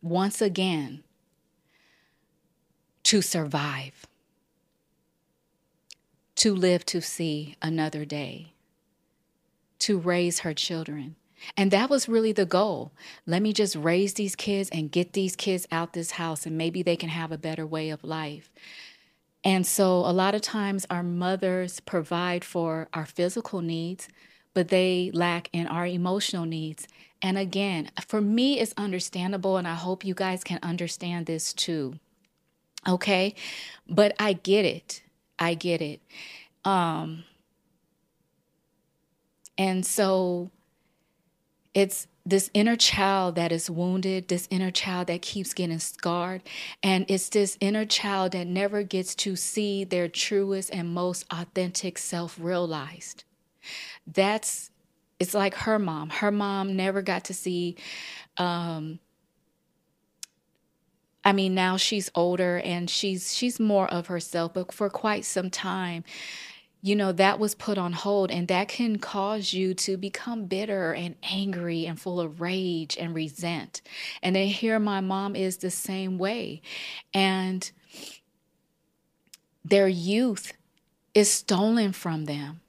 once 0.00 0.40
again 0.40 1.02
to 3.02 3.20
survive, 3.20 4.06
to 6.36 6.54
live 6.54 6.86
to 6.86 7.00
see 7.00 7.56
another 7.60 8.04
day, 8.04 8.52
to 9.80 9.98
raise 9.98 10.40
her 10.40 10.54
children. 10.54 11.16
And 11.56 11.72
that 11.72 11.90
was 11.90 12.08
really 12.08 12.30
the 12.30 12.46
goal. 12.46 12.92
Let 13.26 13.42
me 13.42 13.52
just 13.52 13.74
raise 13.74 14.14
these 14.14 14.36
kids 14.36 14.70
and 14.70 14.92
get 14.92 15.14
these 15.14 15.34
kids 15.34 15.66
out 15.72 15.92
this 15.92 16.12
house, 16.12 16.46
and 16.46 16.56
maybe 16.56 16.84
they 16.84 16.94
can 16.94 17.08
have 17.08 17.32
a 17.32 17.38
better 17.38 17.66
way 17.66 17.90
of 17.90 18.04
life. 18.04 18.52
And 19.44 19.66
so, 19.66 19.98
a 19.98 20.12
lot 20.12 20.34
of 20.34 20.40
times, 20.40 20.86
our 20.90 21.02
mothers 21.02 21.80
provide 21.80 22.44
for 22.44 22.88
our 22.94 23.06
physical 23.06 23.60
needs, 23.60 24.08
but 24.54 24.68
they 24.68 25.10
lack 25.12 25.48
in 25.52 25.66
our 25.66 25.86
emotional 25.86 26.44
needs. 26.44 26.86
And 27.20 27.36
again, 27.38 27.90
for 28.06 28.20
me, 28.20 28.60
it's 28.60 28.74
understandable, 28.76 29.56
and 29.56 29.66
I 29.66 29.74
hope 29.74 30.04
you 30.04 30.14
guys 30.14 30.44
can 30.44 30.60
understand 30.62 31.26
this 31.26 31.52
too. 31.52 31.94
Okay. 32.86 33.34
But 33.88 34.14
I 34.18 34.32
get 34.34 34.64
it. 34.64 35.02
I 35.38 35.54
get 35.54 35.80
it. 35.80 36.00
Um, 36.64 37.24
and 39.58 39.84
so 39.84 40.50
it's 41.74 42.06
this 42.24 42.50
inner 42.54 42.76
child 42.76 43.34
that 43.34 43.50
is 43.52 43.68
wounded, 43.68 44.28
this 44.28 44.46
inner 44.50 44.70
child 44.70 45.08
that 45.08 45.22
keeps 45.22 45.54
getting 45.54 45.78
scarred, 45.78 46.42
and 46.82 47.04
it's 47.08 47.28
this 47.28 47.56
inner 47.60 47.84
child 47.84 48.32
that 48.32 48.46
never 48.46 48.82
gets 48.82 49.14
to 49.16 49.34
see 49.36 49.84
their 49.84 50.08
truest 50.08 50.70
and 50.72 50.88
most 50.88 51.24
authentic 51.30 51.98
self 51.98 52.38
realized. 52.40 53.24
That's 54.06 54.70
it's 55.18 55.34
like 55.34 55.54
her 55.54 55.78
mom. 55.78 56.10
Her 56.10 56.30
mom 56.32 56.76
never 56.76 57.02
got 57.02 57.24
to 57.24 57.34
see 57.34 57.76
um, 58.38 58.98
I 61.24 61.32
mean, 61.32 61.54
now 61.54 61.76
she's 61.76 62.10
older 62.14 62.58
and 62.64 62.90
she's 62.90 63.34
she's 63.34 63.60
more 63.60 63.88
of 63.88 64.08
herself, 64.08 64.54
but 64.54 64.72
for 64.72 64.90
quite 64.90 65.24
some 65.24 65.50
time, 65.50 66.04
you 66.82 66.96
know, 66.96 67.12
that 67.12 67.38
was 67.38 67.54
put 67.54 67.78
on 67.78 67.92
hold 67.92 68.30
and 68.32 68.48
that 68.48 68.68
can 68.68 68.98
cause 68.98 69.52
you 69.52 69.72
to 69.72 69.96
become 69.96 70.46
bitter 70.46 70.92
and 70.92 71.14
angry 71.22 71.86
and 71.86 72.00
full 72.00 72.20
of 72.20 72.40
rage 72.40 72.96
and 72.98 73.14
resent. 73.14 73.80
And 74.20 74.34
then 74.34 74.48
here 74.48 74.80
my 74.80 75.00
mom 75.00 75.36
is 75.36 75.58
the 75.58 75.70
same 75.70 76.18
way. 76.18 76.60
And 77.14 77.70
their 79.64 79.86
youth 79.86 80.52
is 81.14 81.30
stolen 81.30 81.92
from 81.92 82.24
them. 82.24 82.60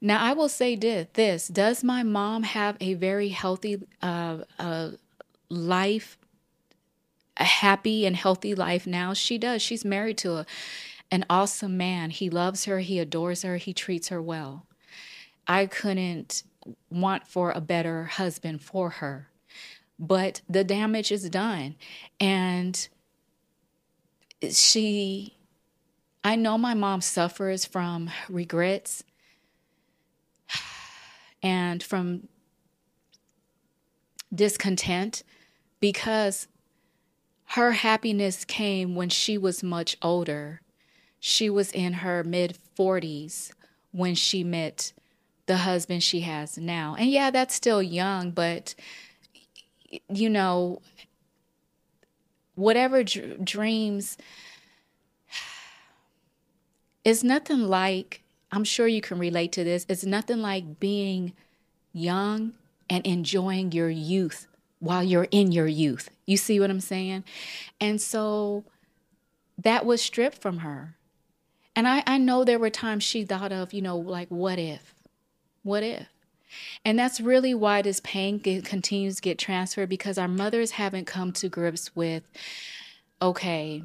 Now, 0.00 0.22
I 0.22 0.32
will 0.32 0.48
say 0.48 0.74
this 0.76 1.48
Does 1.48 1.84
my 1.84 2.02
mom 2.02 2.42
have 2.42 2.76
a 2.80 2.94
very 2.94 3.28
healthy 3.28 3.82
uh, 4.02 4.38
uh, 4.58 4.90
life 5.48 6.18
a 7.36 7.44
happy 7.44 8.06
and 8.06 8.14
healthy 8.16 8.54
life 8.54 8.86
now. 8.86 9.12
She 9.12 9.38
does. 9.38 9.60
She's 9.60 9.84
married 9.84 10.18
to 10.18 10.36
a, 10.36 10.46
an 11.14 11.24
awesome 11.30 11.76
man. 11.76 12.10
He 12.10 12.28
loves 12.28 12.64
her, 12.64 12.80
he 12.80 12.98
adores 12.98 13.42
her, 13.42 13.56
he 13.56 13.72
treats 13.72 14.08
her 14.08 14.20
well. 14.20 14.66
I 15.46 15.66
couldn't 15.66 16.42
want 16.90 17.28
for 17.28 17.52
a 17.52 17.60
better 17.60 18.06
husband 18.06 18.62
for 18.62 18.90
her. 18.90 19.28
But 19.96 20.40
the 20.48 20.64
damage 20.64 21.12
is 21.12 21.30
done. 21.30 21.76
And 22.18 22.88
she, 24.50 25.36
I 26.24 26.34
know 26.34 26.58
my 26.58 26.74
mom 26.74 27.00
suffers 27.00 27.64
from 27.64 28.10
regrets 28.28 29.04
and 31.44 31.80
from 31.80 32.26
discontent 34.34 35.22
because 35.78 36.48
her 37.50 37.70
happiness 37.70 38.44
came 38.44 38.96
when 38.96 39.10
she 39.10 39.38
was 39.38 39.62
much 39.62 39.96
older. 40.02 40.60
She 41.26 41.48
was 41.48 41.72
in 41.72 41.94
her 41.94 42.22
mid 42.22 42.58
40s 42.78 43.50
when 43.92 44.14
she 44.14 44.44
met 44.44 44.92
the 45.46 45.56
husband 45.56 46.02
she 46.02 46.20
has 46.20 46.58
now. 46.58 46.96
And 46.98 47.08
yeah, 47.08 47.30
that's 47.30 47.54
still 47.54 47.82
young, 47.82 48.30
but 48.30 48.74
you 50.10 50.28
know, 50.28 50.82
whatever 52.56 53.02
dr- 53.02 53.42
dreams, 53.42 54.18
it's 57.04 57.24
nothing 57.24 57.68
like, 57.68 58.22
I'm 58.52 58.64
sure 58.64 58.86
you 58.86 59.00
can 59.00 59.18
relate 59.18 59.52
to 59.52 59.64
this, 59.64 59.86
it's 59.88 60.04
nothing 60.04 60.42
like 60.42 60.78
being 60.78 61.32
young 61.94 62.52
and 62.90 63.06
enjoying 63.06 63.72
your 63.72 63.88
youth 63.88 64.46
while 64.78 65.02
you're 65.02 65.28
in 65.30 65.52
your 65.52 65.68
youth. 65.68 66.10
You 66.26 66.36
see 66.36 66.60
what 66.60 66.68
I'm 66.68 66.80
saying? 66.80 67.24
And 67.80 67.98
so 67.98 68.64
that 69.56 69.86
was 69.86 70.02
stripped 70.02 70.36
from 70.36 70.58
her. 70.58 70.98
And 71.76 71.88
I, 71.88 72.02
I 72.06 72.18
know 72.18 72.44
there 72.44 72.58
were 72.58 72.70
times 72.70 73.02
she 73.02 73.24
thought 73.24 73.52
of, 73.52 73.72
you 73.72 73.82
know, 73.82 73.96
like, 73.96 74.28
what 74.28 74.58
if? 74.58 74.94
What 75.62 75.82
if? 75.82 76.06
And 76.84 76.98
that's 76.98 77.20
really 77.20 77.54
why 77.54 77.82
this 77.82 78.00
pain 78.00 78.38
get, 78.38 78.64
continues 78.64 79.16
to 79.16 79.22
get 79.22 79.38
transferred 79.38 79.88
because 79.88 80.18
our 80.18 80.28
mothers 80.28 80.72
haven't 80.72 81.06
come 81.06 81.32
to 81.32 81.48
grips 81.48 81.96
with, 81.96 82.22
okay, 83.20 83.82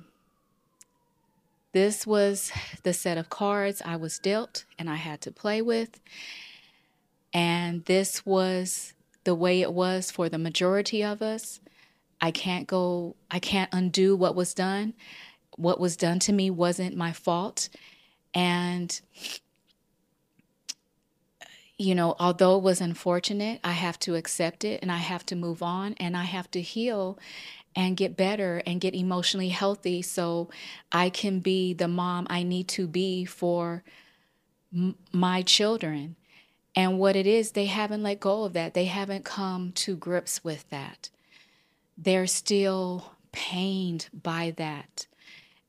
this 1.71 2.05
was 2.05 2.51
the 2.83 2.93
set 2.93 3.17
of 3.17 3.29
cards 3.29 3.81
I 3.83 3.95
was 3.95 4.19
dealt 4.19 4.65
and 4.77 4.89
I 4.89 4.95
had 4.95 5.21
to 5.21 5.31
play 5.31 5.61
with. 5.61 5.99
And 7.33 7.85
this 7.85 8.25
was 8.25 8.93
the 9.23 9.35
way 9.35 9.61
it 9.61 9.73
was 9.73 10.09
for 10.09 10.29
the 10.29 10.37
majority 10.37 11.03
of 11.03 11.21
us. 11.21 11.59
I 12.21 12.31
can't 12.31 12.67
go, 12.67 13.15
I 13.29 13.39
can't 13.39 13.69
undo 13.71 14.15
what 14.15 14.35
was 14.35 14.53
done. 14.53 14.93
What 15.59 15.79
was 15.79 15.97
done 15.97 16.19
to 16.19 16.31
me 16.31 16.49
wasn't 16.49 16.95
my 16.95 17.11
fault. 17.11 17.67
And, 18.33 18.99
you 21.77 21.93
know, 21.93 22.15
although 22.17 22.57
it 22.57 22.63
was 22.63 22.79
unfortunate, 22.79 23.59
I 23.61 23.73
have 23.73 23.99
to 23.99 24.15
accept 24.15 24.63
it 24.63 24.81
and 24.81 24.89
I 24.89 24.97
have 24.97 25.25
to 25.27 25.35
move 25.35 25.61
on 25.61 25.95
and 25.99 26.15
I 26.15 26.23
have 26.23 26.49
to 26.51 26.61
heal 26.61 27.19
and 27.75 27.97
get 27.97 28.15
better 28.15 28.63
and 28.65 28.79
get 28.79 28.95
emotionally 28.95 29.49
healthy 29.49 30.01
so 30.01 30.49
I 30.91 31.09
can 31.09 31.39
be 31.39 31.73
the 31.73 31.89
mom 31.89 32.25
I 32.29 32.43
need 32.43 32.69
to 32.69 32.87
be 32.87 33.25
for 33.25 33.83
m- 34.73 34.95
my 35.11 35.41
children. 35.41 36.15
And 36.73 36.99
what 36.99 37.17
it 37.17 37.27
is, 37.27 37.51
they 37.51 37.65
haven't 37.65 38.03
let 38.03 38.21
go 38.21 38.45
of 38.45 38.53
that. 38.53 38.73
They 38.73 38.85
haven't 38.85 39.25
come 39.25 39.73
to 39.73 39.97
grips 39.97 40.41
with 40.41 40.69
that. 40.69 41.09
They're 41.97 42.27
still 42.27 43.13
pained 43.33 44.07
by 44.13 44.53
that. 44.55 45.05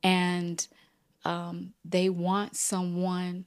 And 0.03 0.67
um, 1.25 1.75
they 1.85 2.09
want 2.09 2.57
someone 2.57 3.47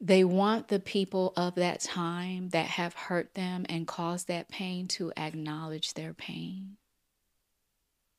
they 0.00 0.24
want 0.24 0.68
the 0.68 0.78
people 0.78 1.32
of 1.36 1.54
that 1.54 1.80
time 1.80 2.50
that 2.50 2.66
have 2.66 2.92
hurt 2.92 3.34
them 3.34 3.64
and 3.68 3.86
caused 3.86 4.28
that 4.28 4.48
pain 4.48 4.88
to 4.88 5.10
acknowledge 5.16 5.94
their 5.94 6.12
pain. 6.12 6.76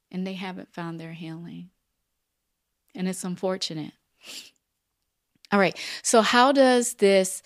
And 0.09 0.25
they 0.25 0.33
haven't 0.33 0.73
found 0.73 0.99
their 0.99 1.13
healing. 1.13 1.69
And 2.95 3.07
it's 3.07 3.23
unfortunate. 3.23 3.93
All 5.51 5.59
right. 5.59 5.77
So 6.01 6.21
how 6.21 6.51
does 6.51 6.95
this 6.95 7.43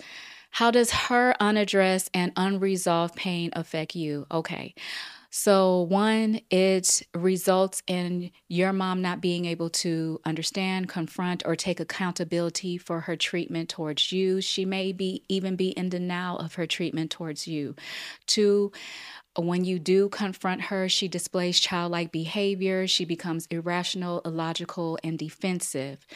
how 0.50 0.70
does 0.70 0.90
her 0.90 1.34
unaddressed 1.40 2.10
and 2.12 2.32
unresolved 2.36 3.16
pain 3.16 3.50
affect 3.54 3.94
you? 3.94 4.26
Okay. 4.30 4.74
So, 5.34 5.80
one, 5.84 6.40
it 6.50 7.02
results 7.14 7.82
in 7.86 8.32
your 8.48 8.70
mom 8.74 9.00
not 9.00 9.22
being 9.22 9.46
able 9.46 9.70
to 9.70 10.20
understand, 10.26 10.90
confront, 10.90 11.42
or 11.46 11.56
take 11.56 11.80
accountability 11.80 12.76
for 12.76 13.00
her 13.00 13.16
treatment 13.16 13.70
towards 13.70 14.12
you. 14.12 14.42
She 14.42 14.66
may 14.66 14.92
be 14.92 15.24
even 15.30 15.56
be 15.56 15.70
in 15.70 15.88
denial 15.88 16.36
of 16.38 16.56
her 16.56 16.66
treatment 16.66 17.10
towards 17.10 17.48
you. 17.48 17.74
Two, 18.26 18.72
when 19.38 19.64
you 19.64 19.78
do 19.78 20.10
confront 20.10 20.60
her, 20.62 20.86
she 20.90 21.08
displays 21.08 21.58
childlike 21.58 22.12
behavior. 22.12 22.86
She 22.86 23.06
becomes 23.06 23.46
irrational, 23.46 24.20
illogical, 24.26 24.98
and 25.02 25.18
defensive. 25.18 26.06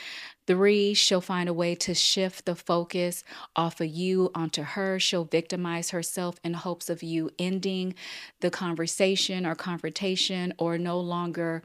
Three, 0.47 0.95
she'll 0.95 1.21
find 1.21 1.49
a 1.49 1.55
way 1.55 1.75
to 1.77 1.95
shift 1.95 2.45
the 2.45 2.55
focus 2.55 3.25
off 3.57 3.81
of 3.81 3.89
you 3.89 4.31
onto 4.35 4.63
her. 4.63 5.01
She'll 5.01 5.25
victimize 5.25 5.91
herself 5.91 6.39
in 6.45 6.55
hopes 6.55 6.89
of 6.89 7.03
you 7.03 7.31
ending 7.39 7.95
the 8.41 8.51
conversation 8.51 9.45
or 9.45 9.57
confrontation 9.57 10.55
or 10.59 10.79
no 10.79 11.01
longer 11.01 11.65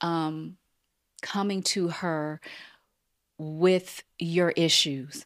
um, 0.00 0.56
coming 1.22 1.62
to 1.62 1.88
her 1.88 2.40
with 3.38 4.02
your 4.18 4.50
issues. 4.50 5.24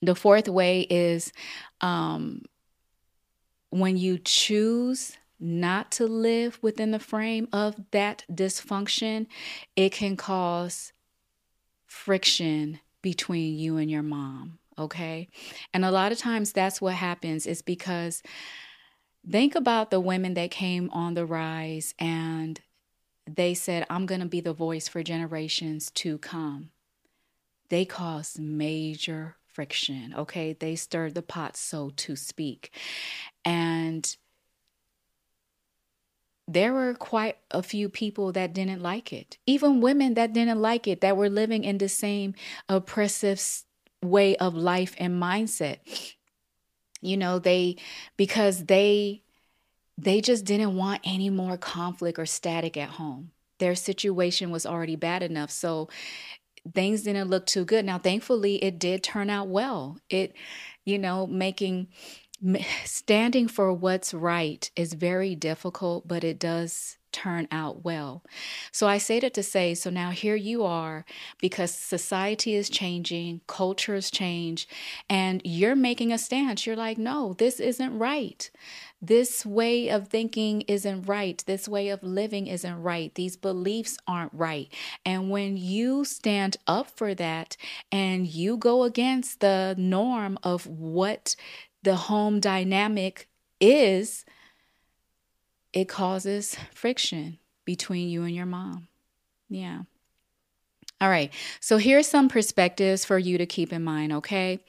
The 0.00 0.14
fourth 0.14 0.48
way 0.48 0.82
is 0.82 1.32
um, 1.82 2.42
when 3.68 3.98
you 3.98 4.18
choose 4.18 5.18
not 5.38 5.90
to 5.92 6.06
live 6.06 6.58
within 6.62 6.90
the 6.90 6.98
frame 6.98 7.48
of 7.52 7.76
that 7.90 8.24
dysfunction, 8.30 9.26
it 9.76 9.92
can 9.92 10.16
cause 10.16 10.92
friction 11.90 12.78
between 13.02 13.58
you 13.58 13.76
and 13.76 13.90
your 13.90 14.02
mom. 14.02 14.58
Okay. 14.78 15.28
And 15.74 15.84
a 15.84 15.90
lot 15.90 16.12
of 16.12 16.18
times 16.18 16.52
that's 16.52 16.80
what 16.80 16.94
happens 16.94 17.46
is 17.46 17.62
because 17.62 18.22
think 19.28 19.56
about 19.56 19.90
the 19.90 19.98
women 19.98 20.34
that 20.34 20.52
came 20.52 20.88
on 20.92 21.14
the 21.14 21.26
rise 21.26 21.92
and 21.98 22.60
they 23.26 23.54
said, 23.54 23.86
I'm 23.90 24.06
going 24.06 24.20
to 24.20 24.28
be 24.28 24.40
the 24.40 24.52
voice 24.52 24.86
for 24.86 25.02
generations 25.02 25.90
to 25.96 26.18
come. 26.18 26.70
They 27.70 27.84
caused 27.84 28.38
major 28.38 29.36
friction. 29.48 30.14
Okay. 30.16 30.52
They 30.52 30.76
stirred 30.76 31.16
the 31.16 31.22
pot, 31.22 31.56
so 31.56 31.90
to 31.96 32.14
speak. 32.14 32.72
And 33.44 34.16
there 36.52 36.72
were 36.74 36.94
quite 36.94 37.36
a 37.52 37.62
few 37.62 37.88
people 37.88 38.32
that 38.32 38.52
didn't 38.52 38.82
like 38.82 39.12
it, 39.12 39.38
even 39.46 39.80
women 39.80 40.14
that 40.14 40.32
didn't 40.32 40.60
like 40.60 40.88
it, 40.88 41.00
that 41.00 41.16
were 41.16 41.30
living 41.30 41.62
in 41.62 41.78
the 41.78 41.88
same 41.88 42.34
oppressive 42.68 43.40
way 44.02 44.34
of 44.36 44.54
life 44.54 44.94
and 44.98 45.22
mindset. 45.22 45.78
You 47.00 47.16
know, 47.16 47.38
they, 47.38 47.76
because 48.16 48.64
they, 48.64 49.22
they 49.96 50.20
just 50.20 50.44
didn't 50.44 50.76
want 50.76 51.02
any 51.04 51.30
more 51.30 51.56
conflict 51.56 52.18
or 52.18 52.26
static 52.26 52.76
at 52.76 52.90
home. 52.90 53.30
Their 53.58 53.76
situation 53.76 54.50
was 54.50 54.66
already 54.66 54.96
bad 54.96 55.22
enough. 55.22 55.50
So 55.50 55.88
things 56.74 57.02
didn't 57.02 57.28
look 57.28 57.46
too 57.46 57.64
good. 57.64 57.84
Now, 57.84 57.98
thankfully, 57.98 58.56
it 58.56 58.78
did 58.78 59.04
turn 59.04 59.30
out 59.30 59.48
well. 59.48 59.98
It, 60.08 60.34
you 60.84 60.98
know, 60.98 61.26
making 61.26 61.88
standing 62.84 63.48
for 63.48 63.72
what's 63.72 64.14
right 64.14 64.70
is 64.76 64.94
very 64.94 65.34
difficult, 65.34 66.08
but 66.08 66.24
it 66.24 66.38
does 66.38 66.96
turn 67.12 67.48
out 67.50 67.84
well. 67.84 68.22
So 68.72 68.86
I 68.86 68.98
say 68.98 69.20
that 69.20 69.34
to 69.34 69.42
say, 69.42 69.74
so 69.74 69.90
now 69.90 70.10
here 70.10 70.36
you 70.36 70.64
are 70.64 71.04
because 71.40 71.74
society 71.74 72.54
is 72.54 72.70
changing, 72.70 73.40
cultures 73.46 74.10
change, 74.10 74.68
and 75.08 75.42
you're 75.44 75.76
making 75.76 76.12
a 76.12 76.18
stance. 76.18 76.66
You're 76.66 76.76
like, 76.76 76.98
no, 76.98 77.34
this 77.34 77.60
isn't 77.60 77.98
right. 77.98 78.48
This 79.02 79.46
way 79.46 79.88
of 79.88 80.08
thinking 80.08 80.60
isn't 80.62 81.02
right. 81.02 81.42
This 81.46 81.66
way 81.66 81.88
of 81.88 82.02
living 82.02 82.46
isn't 82.46 82.82
right. 82.82 83.14
These 83.14 83.36
beliefs 83.36 83.96
aren't 84.06 84.34
right. 84.34 84.68
And 85.04 85.30
when 85.30 85.56
you 85.56 86.04
stand 86.04 86.58
up 86.66 86.90
for 86.90 87.14
that 87.14 87.56
and 87.90 88.26
you 88.26 88.56
go 88.58 88.82
against 88.82 89.40
the 89.40 89.74
norm 89.78 90.38
of 90.42 90.66
what 90.66 91.34
the 91.82 91.96
home 91.96 92.40
dynamic 92.40 93.28
is, 93.60 94.24
it 95.72 95.88
causes 95.88 96.56
friction 96.74 97.38
between 97.64 98.08
you 98.08 98.22
and 98.24 98.34
your 98.34 98.46
mom. 98.46 98.88
Yeah. 99.48 99.82
All 101.00 101.08
right. 101.08 101.32
So 101.60 101.78
here's 101.78 102.06
some 102.06 102.28
perspectives 102.28 103.06
for 103.06 103.18
you 103.18 103.38
to 103.38 103.46
keep 103.46 103.72
in 103.72 103.82
mind, 103.82 104.12
okay? 104.12 104.60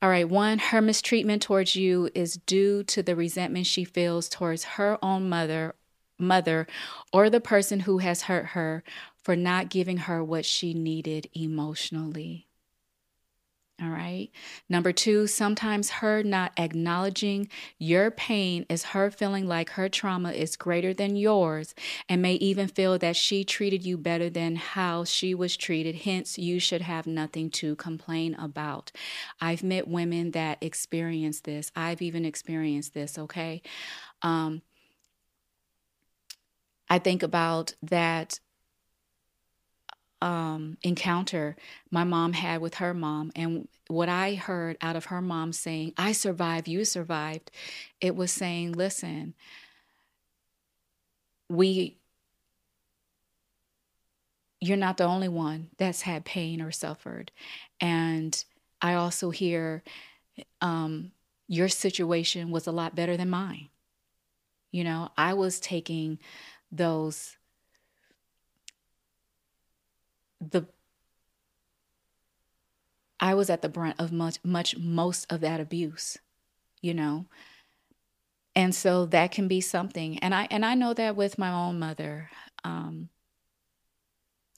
All 0.00 0.08
right. 0.08 0.28
One, 0.28 0.58
her 0.58 0.80
mistreatment 0.80 1.42
towards 1.42 1.76
you 1.76 2.08
is 2.14 2.38
due 2.46 2.82
to 2.84 3.02
the 3.02 3.14
resentment 3.14 3.66
she 3.66 3.84
feels 3.84 4.28
towards 4.28 4.64
her 4.64 4.98
own 5.02 5.28
mother, 5.28 5.74
mother 6.18 6.66
or 7.12 7.28
the 7.28 7.40
person 7.40 7.80
who 7.80 7.98
has 7.98 8.22
hurt 8.22 8.46
her 8.46 8.82
for 9.22 9.36
not 9.36 9.68
giving 9.68 9.98
her 9.98 10.24
what 10.24 10.46
she 10.46 10.72
needed 10.72 11.28
emotionally. 11.34 12.43
All 13.82 13.88
right. 13.88 14.30
Number 14.68 14.92
two, 14.92 15.26
sometimes 15.26 15.90
her 15.90 16.22
not 16.22 16.52
acknowledging 16.56 17.48
your 17.76 18.12
pain 18.12 18.64
is 18.68 18.84
her 18.84 19.10
feeling 19.10 19.48
like 19.48 19.70
her 19.70 19.88
trauma 19.88 20.30
is 20.30 20.54
greater 20.54 20.94
than 20.94 21.16
yours 21.16 21.74
and 22.08 22.22
may 22.22 22.34
even 22.34 22.68
feel 22.68 22.98
that 23.00 23.16
she 23.16 23.42
treated 23.42 23.84
you 23.84 23.98
better 23.98 24.30
than 24.30 24.54
how 24.54 25.02
she 25.02 25.34
was 25.34 25.56
treated. 25.56 25.96
Hence, 25.96 26.38
you 26.38 26.60
should 26.60 26.82
have 26.82 27.08
nothing 27.08 27.50
to 27.50 27.74
complain 27.74 28.36
about. 28.36 28.92
I've 29.40 29.64
met 29.64 29.88
women 29.88 30.30
that 30.30 30.58
experience 30.62 31.40
this. 31.40 31.72
I've 31.74 32.00
even 32.00 32.24
experienced 32.24 32.94
this. 32.94 33.18
Okay. 33.18 33.60
Um, 34.22 34.62
I 36.88 37.00
think 37.00 37.24
about 37.24 37.74
that 37.82 38.38
um, 40.24 40.78
encounter 40.82 41.54
my 41.90 42.02
mom 42.02 42.32
had 42.32 42.62
with 42.62 42.76
her 42.76 42.94
mom 42.94 43.30
and 43.36 43.68
what 43.88 44.08
I 44.08 44.34
heard 44.34 44.78
out 44.80 44.96
of 44.96 45.04
her 45.06 45.20
mom 45.20 45.52
saying, 45.52 45.92
I 45.98 46.12
survived, 46.12 46.66
you 46.66 46.86
survived, 46.86 47.50
it 48.00 48.16
was 48.16 48.32
saying, 48.32 48.72
listen, 48.72 49.34
we, 51.50 51.98
you're 54.60 54.78
not 54.78 54.96
the 54.96 55.04
only 55.04 55.28
one 55.28 55.68
that's 55.76 56.00
had 56.00 56.24
pain 56.24 56.62
or 56.62 56.72
suffered. 56.72 57.30
And 57.78 58.42
I 58.80 58.94
also 58.94 59.28
hear 59.28 59.82
um, 60.62 61.12
your 61.48 61.68
situation 61.68 62.50
was 62.50 62.66
a 62.66 62.72
lot 62.72 62.94
better 62.94 63.18
than 63.18 63.28
mine. 63.28 63.68
You 64.72 64.84
know, 64.84 65.10
I 65.18 65.34
was 65.34 65.60
taking 65.60 66.18
those 66.72 67.36
the 70.50 70.66
I 73.20 73.34
was 73.34 73.48
at 73.48 73.62
the 73.62 73.68
brunt 73.68 73.96
of 73.98 74.12
much 74.12 74.38
much 74.44 74.76
most 74.76 75.30
of 75.32 75.40
that 75.40 75.60
abuse, 75.60 76.18
you 76.82 76.94
know. 76.94 77.26
And 78.56 78.74
so 78.74 79.06
that 79.06 79.32
can 79.32 79.48
be 79.48 79.60
something. 79.60 80.18
And 80.18 80.34
I 80.34 80.46
and 80.50 80.64
I 80.64 80.74
know 80.74 80.94
that 80.94 81.16
with 81.16 81.38
my 81.38 81.50
own 81.50 81.78
mother. 81.78 82.30
Um 82.62 83.08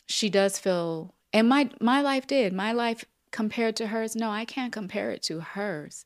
she 0.07 0.31
does 0.31 0.59
feel 0.59 1.15
and 1.33 1.49
my 1.49 1.71
my 1.81 2.01
life 2.01 2.27
did. 2.27 2.53
My 2.53 2.73
life 2.73 3.05
compared 3.31 3.77
to 3.77 3.89
hers, 3.89 4.17
no, 4.17 4.31
I 4.31 4.45
can't 4.45 4.73
compare 4.73 5.11
it 5.11 5.23
to 5.25 5.41
hers. 5.41 6.05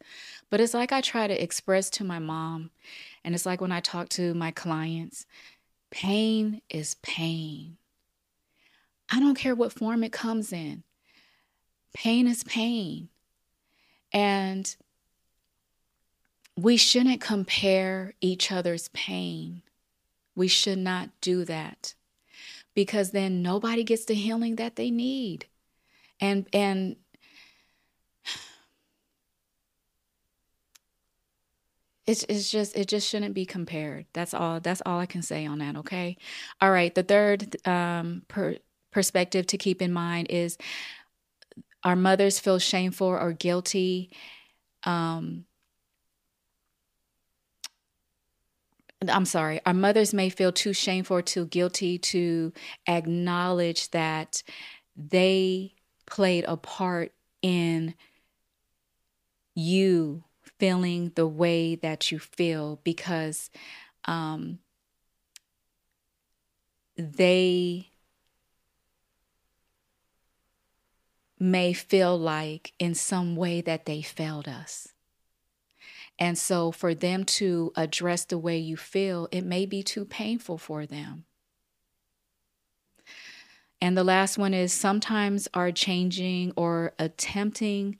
But 0.51 0.61
it's 0.61 0.75
like 0.75 0.93
I 0.93 1.01
try 1.01 1.29
to 1.29 1.43
express 1.43 1.89
to 1.91 2.05
my 2.05 2.19
mom, 2.19 2.71
and 3.25 3.35
it's 3.35 3.47
like 3.47 3.61
when 3.61 3.73
I 3.73 3.81
talk 3.81 4.09
to 4.11 4.35
my 4.35 4.51
clients, 4.51 5.27
pain 5.91 6.63
is 6.69 6.97
pain. 7.03 7.77
I 9.11 9.21
don't 9.21 9.35
care 9.35 9.55
what 9.55 9.73
form 9.73 10.05
it 10.05 10.13
comes 10.13 10.53
in. 10.53 10.85
Pain 11.95 12.27
is 12.27 12.45
pain. 12.45 13.09
And 14.13 14.75
we 16.57 16.77
shouldn't 16.77 17.21
compare 17.21 18.15
each 18.21 18.53
other's 18.53 18.89
pain. 18.89 19.63
We 20.35 20.49
should 20.49 20.79
not 20.79 21.11
do 21.21 21.45
that 21.45 21.95
because 22.75 23.11
then 23.11 23.43
nobody 23.43 23.85
gets 23.85 24.05
the 24.05 24.15
healing 24.15 24.57
that 24.57 24.77
they 24.77 24.91
need. 24.91 25.47
And 26.21 26.47
and 26.53 26.97
it's 32.07 32.25
it's 32.29 32.51
just 32.51 32.77
it 32.77 32.89
just 32.89 33.09
shouldn't 33.09 33.35
be 33.35 33.47
compared. 33.47 34.07
That's 34.13 34.35
all 34.35 34.61
that's 34.61 34.83
all 34.85 34.99
I 34.99 35.07
can 35.07 35.23
say 35.23 35.47
on 35.47 35.59
that, 35.59 35.77
okay? 35.77 36.17
All 36.61 36.71
right, 36.71 36.95
the 36.95 37.03
third 37.03 37.57
um 37.67 38.23
per, 38.29 38.57
perspective 38.91 39.47
to 39.49 39.59
keep 39.59 39.81
in 39.83 39.93
mind 39.93 40.29
is 40.31 40.57
our 41.85 41.97
mothers 41.97 42.39
feel 42.39 42.59
shameful 42.59 43.07
or 43.09 43.33
guilty 43.33 44.11
um 44.85 45.45
I'm 49.09 49.25
sorry, 49.25 49.61
our 49.65 49.73
mothers 49.73 50.13
may 50.13 50.29
feel 50.29 50.53
too 50.53 50.75
shameful 50.75 51.17
or 51.19 51.23
too 51.23 51.47
guilty 51.47 51.97
to 51.99 52.53
acknowledge 52.87 53.91
that 53.93 54.43
they 54.95 55.75
played 56.07 56.45
a 56.47 56.57
part 56.59 57.13
in 57.41 57.95
you 59.55 60.25
feeling 60.59 61.13
the 61.15 61.27
way 61.27 61.75
that 61.77 62.11
you 62.13 62.19
feel 62.19 62.81
because 62.85 63.51
um, 64.07 64.59
they 66.97 67.90
may 71.41 71.73
feel 71.73 72.17
like 72.19 72.73
in 72.79 72.95
some 72.95 73.35
way 73.35 73.63
that 73.63 73.87
they 73.87 74.03
failed 74.03 74.47
us. 74.47 74.89
And 76.19 76.37
so, 76.37 76.71
for 76.71 76.95
them 76.95 77.25
to 77.25 77.73
address 77.77 78.27
the 78.27 78.37
way 78.37 78.59
you 78.59 78.77
feel, 78.77 79.27
it 79.33 79.43
may 79.43 79.65
be 79.65 79.83
too 79.83 80.05
painful 80.05 80.59
for 80.59 80.85
them. 80.85 81.25
And 83.81 83.97
the 83.97 84.05
last 84.05 84.37
one 84.37 84.53
is 84.53 84.75
sometimes 84.75 85.49
our 85.55 85.73
changing 85.73 86.53
or 86.57 86.93
attempting 86.99 87.97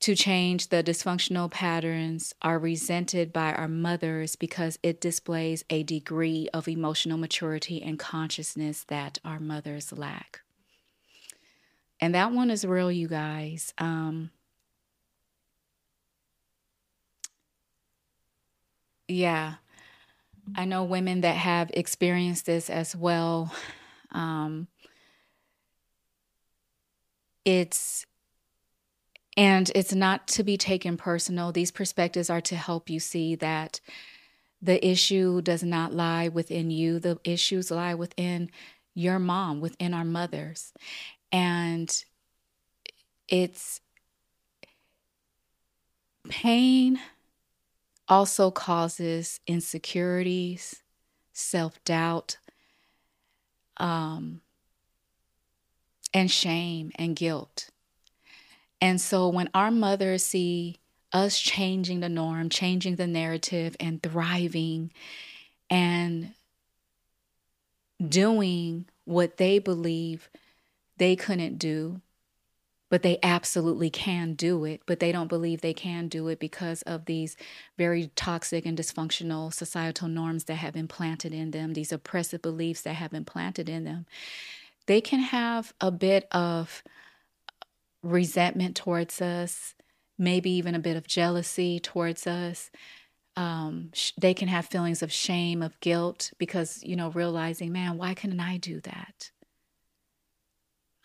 to 0.00 0.14
change 0.14 0.68
the 0.68 0.82
dysfunctional 0.82 1.50
patterns 1.50 2.34
are 2.42 2.58
resented 2.58 3.32
by 3.32 3.52
our 3.54 3.66
mothers 3.66 4.36
because 4.36 4.78
it 4.82 5.00
displays 5.00 5.64
a 5.70 5.82
degree 5.82 6.48
of 6.52 6.68
emotional 6.68 7.18
maturity 7.18 7.82
and 7.82 7.98
consciousness 7.98 8.84
that 8.84 9.18
our 9.24 9.40
mothers 9.40 9.92
lack. 9.92 10.42
And 12.00 12.14
that 12.14 12.32
one 12.32 12.50
is 12.50 12.64
real, 12.64 12.92
you 12.92 13.08
guys. 13.08 13.74
Um, 13.78 14.30
yeah, 19.08 19.54
I 20.54 20.64
know 20.64 20.84
women 20.84 21.22
that 21.22 21.36
have 21.36 21.70
experienced 21.74 22.46
this 22.46 22.70
as 22.70 22.94
well. 22.94 23.52
Um, 24.12 24.68
it's 27.44 28.06
and 29.36 29.70
it's 29.74 29.94
not 29.94 30.26
to 30.28 30.42
be 30.42 30.56
taken 30.56 30.96
personal. 30.96 31.52
These 31.52 31.70
perspectives 31.70 32.28
are 32.28 32.40
to 32.42 32.56
help 32.56 32.90
you 32.90 32.98
see 32.98 33.36
that 33.36 33.80
the 34.60 34.84
issue 34.86 35.40
does 35.40 35.62
not 35.62 35.94
lie 35.94 36.28
within 36.28 36.70
you. 36.70 36.98
The 36.98 37.20
issues 37.22 37.70
lie 37.70 37.94
within 37.94 38.50
your 38.94 39.20
mom, 39.20 39.60
within 39.60 39.94
our 39.94 40.04
mothers. 40.04 40.72
And 41.32 42.04
it's 43.28 43.80
pain 46.28 46.98
also 48.08 48.50
causes 48.50 49.40
insecurities, 49.46 50.82
self 51.32 51.82
doubt, 51.84 52.38
um, 53.76 54.40
and 56.14 56.30
shame 56.30 56.90
and 56.96 57.14
guilt. 57.14 57.70
And 58.80 59.00
so 59.00 59.28
when 59.28 59.50
our 59.54 59.70
mothers 59.70 60.24
see 60.24 60.78
us 61.12 61.38
changing 61.38 62.00
the 62.00 62.08
norm, 62.08 62.48
changing 62.48 62.96
the 62.96 63.06
narrative, 63.06 63.76
and 63.80 64.02
thriving 64.02 64.92
and 65.70 66.32
doing 68.06 68.86
what 69.04 69.36
they 69.38 69.58
believe 69.58 70.28
they 70.98 71.16
couldn't 71.16 71.58
do, 71.58 72.00
but 72.90 73.02
they 73.02 73.18
absolutely 73.22 73.90
can 73.90 74.34
do 74.34 74.64
it, 74.64 74.82
but 74.86 74.98
they 75.00 75.12
don't 75.12 75.28
believe 75.28 75.60
they 75.60 75.74
can 75.74 76.08
do 76.08 76.28
it 76.28 76.38
because 76.38 76.82
of 76.82 77.04
these 77.04 77.36
very 77.76 78.10
toxic 78.16 78.64
and 78.64 78.78
dysfunctional 78.78 79.52
societal 79.52 80.08
norms 80.08 80.44
that 80.44 80.56
have 80.56 80.74
been 80.74 80.88
planted 80.88 81.32
in 81.34 81.50
them, 81.50 81.74
these 81.74 81.92
oppressive 81.92 82.42
beliefs 82.42 82.82
that 82.82 82.94
have 82.94 83.10
been 83.10 83.24
planted 83.24 83.68
in 83.68 83.84
them. 83.84 84.06
They 84.86 85.00
can 85.00 85.20
have 85.20 85.74
a 85.80 85.90
bit 85.90 86.26
of 86.32 86.82
resentment 88.02 88.74
towards 88.76 89.20
us, 89.20 89.74
maybe 90.18 90.50
even 90.50 90.74
a 90.74 90.78
bit 90.80 90.96
of 90.96 91.06
jealousy 91.06 91.78
towards 91.78 92.26
us. 92.26 92.70
Um, 93.36 93.90
sh- 93.92 94.12
they 94.18 94.34
can 94.34 94.48
have 94.48 94.66
feelings 94.66 95.02
of 95.02 95.12
shame, 95.12 95.62
of 95.62 95.78
guilt, 95.80 96.32
because, 96.38 96.82
you 96.82 96.96
know, 96.96 97.10
realizing, 97.10 97.70
man, 97.70 97.98
why 97.98 98.14
couldn't 98.14 98.40
I 98.40 98.56
do 98.56 98.80
that? 98.80 99.30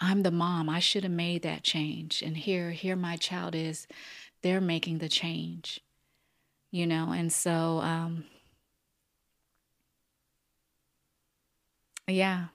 I'm 0.04 0.24
the 0.24 0.32
mom. 0.32 0.70
I 0.70 0.80
should 0.80 1.04
have 1.04 1.14
made 1.14 1.44
that 1.44 1.64
change. 1.64 2.22
And 2.22 2.36
here, 2.36 2.72
here 2.72 2.98
my 2.98 3.16
child 3.16 3.56
is, 3.56 3.88
they're 4.42 4.60
making 4.60 4.98
the 4.98 5.08
change, 5.08 5.80
you 6.72 6.86
know, 6.86 7.12
and 7.12 7.32
so, 7.32 7.80
um, 7.80 8.26
yeah, 12.06 12.48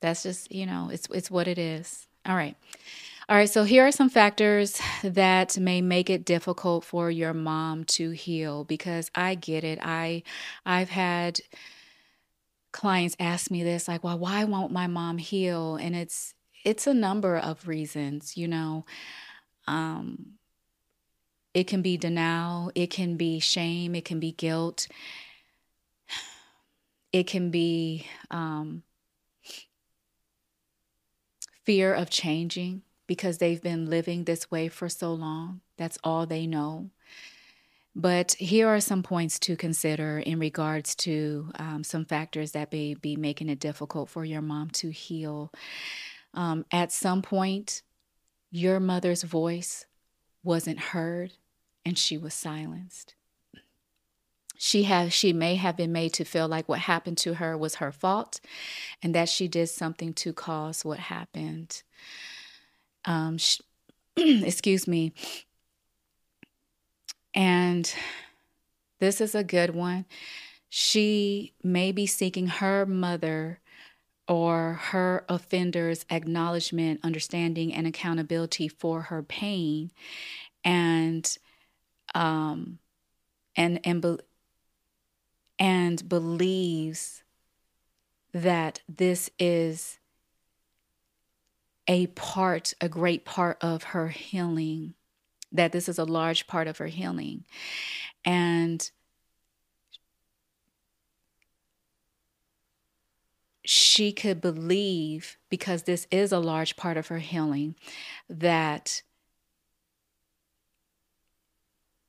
that's 0.00 0.22
just, 0.22 0.50
you 0.50 0.64
know, 0.64 0.88
it's, 0.90 1.06
it's 1.10 1.30
what 1.30 1.46
it 1.46 1.58
is. 1.58 2.06
All 2.24 2.34
right. 2.34 2.56
All 3.28 3.36
right, 3.36 3.48
so 3.48 3.64
here 3.64 3.86
are 3.86 3.92
some 3.92 4.10
factors 4.10 4.80
that 5.02 5.58
may 5.58 5.82
make 5.82 6.08
it 6.08 6.24
difficult 6.24 6.84
for 6.84 7.10
your 7.10 7.34
mom 7.34 7.84
to 7.84 8.10
heal 8.10 8.64
because 8.64 9.10
I 9.14 9.34
get 9.34 9.64
it. 9.64 9.78
I 9.82 10.22
I've 10.66 10.90
had 10.90 11.40
clients 12.74 13.16
ask 13.20 13.50
me 13.50 13.62
this 13.64 13.88
like, 13.88 14.04
"Well, 14.04 14.18
why 14.18 14.44
won't 14.44 14.72
my 14.72 14.88
mom 14.88 15.18
heal?" 15.18 15.76
And 15.76 15.96
it's 15.96 16.34
it's 16.64 16.86
a 16.88 16.94
number 16.94 17.38
of 17.38 17.68
reasons, 17.68 18.36
you 18.36 18.48
know. 18.48 18.84
Um 19.68 20.34
it 21.54 21.66
can 21.68 21.82
be 21.82 21.96
denial, 21.96 22.72
it 22.74 22.88
can 22.90 23.16
be 23.16 23.38
shame, 23.38 23.94
it 23.94 24.04
can 24.04 24.20
be 24.20 24.32
guilt. 24.32 24.88
It 27.12 27.28
can 27.28 27.50
be 27.50 28.06
um 28.30 28.82
fear 31.64 31.94
of 31.94 32.10
changing 32.10 32.82
because 33.06 33.38
they've 33.38 33.62
been 33.62 33.88
living 33.88 34.24
this 34.24 34.50
way 34.50 34.68
for 34.68 34.88
so 34.88 35.12
long. 35.12 35.60
That's 35.76 35.98
all 36.04 36.26
they 36.26 36.46
know. 36.46 36.90
But 37.96 38.32
here 38.34 38.68
are 38.68 38.80
some 38.80 39.02
points 39.02 39.38
to 39.40 39.56
consider 39.56 40.18
in 40.18 40.40
regards 40.40 40.94
to 40.96 41.50
um, 41.58 41.84
some 41.84 42.04
factors 42.04 42.52
that 42.52 42.72
may 42.72 42.94
be 42.94 43.14
making 43.14 43.48
it 43.48 43.60
difficult 43.60 44.08
for 44.08 44.24
your 44.24 44.42
mom 44.42 44.70
to 44.70 44.90
heal. 44.90 45.52
Um, 46.32 46.64
at 46.72 46.90
some 46.90 47.22
point, 47.22 47.82
your 48.50 48.80
mother's 48.80 49.22
voice 49.22 49.86
wasn't 50.42 50.78
heard 50.78 51.34
and 51.84 51.96
she 51.96 52.18
was 52.18 52.34
silenced. 52.34 53.14
She 54.56 54.84
has 54.84 55.12
she 55.12 55.32
may 55.32 55.56
have 55.56 55.76
been 55.76 55.92
made 55.92 56.12
to 56.14 56.24
feel 56.24 56.48
like 56.48 56.68
what 56.68 56.80
happened 56.80 57.18
to 57.18 57.34
her 57.34 57.56
was 57.56 57.76
her 57.76 57.92
fault 57.92 58.40
and 59.02 59.14
that 59.14 59.28
she 59.28 59.48
did 59.48 59.68
something 59.68 60.12
to 60.14 60.32
cause 60.32 60.84
what 60.84 60.98
happened. 60.98 61.82
Um 63.04 63.38
she, 63.38 63.62
excuse 64.16 64.86
me 64.88 65.12
and 67.34 67.92
this 69.00 69.20
is 69.20 69.34
a 69.34 69.44
good 69.44 69.74
one. 69.74 70.06
She 70.68 71.54
may 71.62 71.92
be 71.92 72.06
seeking 72.06 72.46
her 72.46 72.86
mother 72.86 73.60
or 74.26 74.74
her 74.74 75.24
offender's 75.28 76.04
acknowledgement 76.10 77.00
understanding 77.02 77.72
and 77.74 77.86
accountability 77.86 78.68
for 78.68 79.02
her 79.02 79.22
pain. 79.22 79.90
And 80.64 81.36
um 82.14 82.78
and 83.56 83.80
and 83.84 84.22
and 85.58 86.08
believes 86.08 87.22
that 88.32 88.80
this 88.88 89.30
is 89.38 89.98
a 91.86 92.06
part, 92.08 92.74
a 92.80 92.88
great 92.88 93.24
part 93.24 93.58
of 93.60 93.84
her 93.84 94.08
healing, 94.08 94.94
that 95.54 95.72
this 95.72 95.88
is 95.88 95.98
a 95.98 96.04
large 96.04 96.46
part 96.46 96.66
of 96.66 96.78
her 96.78 96.88
healing. 96.88 97.44
And 98.24 98.90
she 103.64 104.12
could 104.12 104.40
believe, 104.40 105.38
because 105.48 105.84
this 105.84 106.06
is 106.10 106.32
a 106.32 106.38
large 106.38 106.76
part 106.76 106.98
of 106.98 107.06
her 107.06 107.18
healing, 107.18 107.76
that 108.28 109.02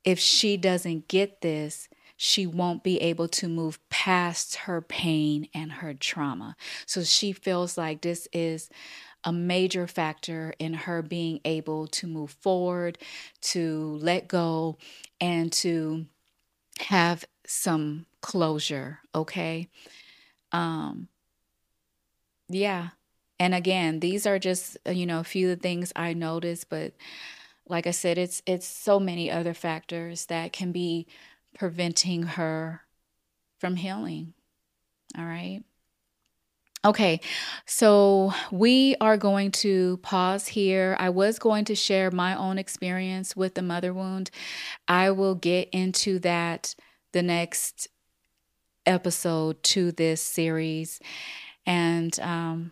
if 0.03 0.19
she 0.19 0.57
doesn't 0.57 1.07
get 1.07 1.41
this, 1.41 1.87
she 2.17 2.45
won't 2.47 2.83
be 2.83 2.99
able 3.01 3.27
to 3.27 3.47
move 3.47 3.79
past 3.89 4.55
her 4.55 4.81
pain 4.81 5.47
and 5.53 5.71
her 5.71 5.93
trauma. 5.93 6.55
So 6.85 7.03
she 7.03 7.31
feels 7.31 7.77
like 7.77 8.01
this 8.01 8.27
is 8.31 8.69
a 9.25 9.33
major 9.33 9.87
factor 9.87 10.53
in 10.59 10.73
her 10.73 11.01
being 11.01 11.41
able 11.45 11.87
to 11.87 12.07
move 12.07 12.31
forward, 12.41 12.97
to 13.41 13.97
let 14.01 14.27
go, 14.27 14.77
and 15.19 15.51
to 15.53 16.05
have 16.79 17.25
some 17.45 18.05
closure, 18.21 18.99
okay? 19.15 19.69
Um 20.51 21.09
yeah. 22.49 22.89
And 23.39 23.53
again, 23.53 23.99
these 23.99 24.25
are 24.25 24.39
just, 24.39 24.77
uh, 24.87 24.91
you 24.91 25.05
know, 25.05 25.19
a 25.19 25.23
few 25.23 25.51
of 25.51 25.57
the 25.57 25.61
things 25.61 25.91
I 25.95 26.13
noticed, 26.13 26.69
but 26.69 26.93
like 27.67 27.87
I 27.87 27.91
said, 27.91 28.17
it's 28.17 28.41
it's 28.45 28.67
so 28.67 28.99
many 28.99 29.31
other 29.31 29.53
factors 29.53 30.27
that 30.27 30.53
can 30.53 30.71
be 30.71 31.07
preventing 31.57 32.23
her 32.23 32.81
from 33.59 33.77
healing. 33.77 34.33
All 35.17 35.25
right. 35.25 35.63
Okay, 36.85 37.19
so 37.65 38.31
we 38.51 38.95
are 39.01 39.17
going 39.17 39.49
to 39.51 39.97
pause 40.03 40.47
here. 40.47 40.95
I 40.99 41.09
was 41.09 41.39
going 41.39 41.65
to 41.65 41.75
share 41.75 42.11
my 42.11 42.35
own 42.35 42.59
experience 42.59 43.35
with 43.35 43.55
the 43.55 43.63
mother 43.63 43.91
wound. 43.91 44.29
I 44.87 45.09
will 45.09 45.33
get 45.33 45.69
into 45.71 46.19
that 46.19 46.75
the 47.11 47.23
next 47.23 47.87
episode 48.85 49.63
to 49.63 49.93
this 49.93 50.21
series. 50.21 50.99
And 51.65 52.19
um, 52.19 52.71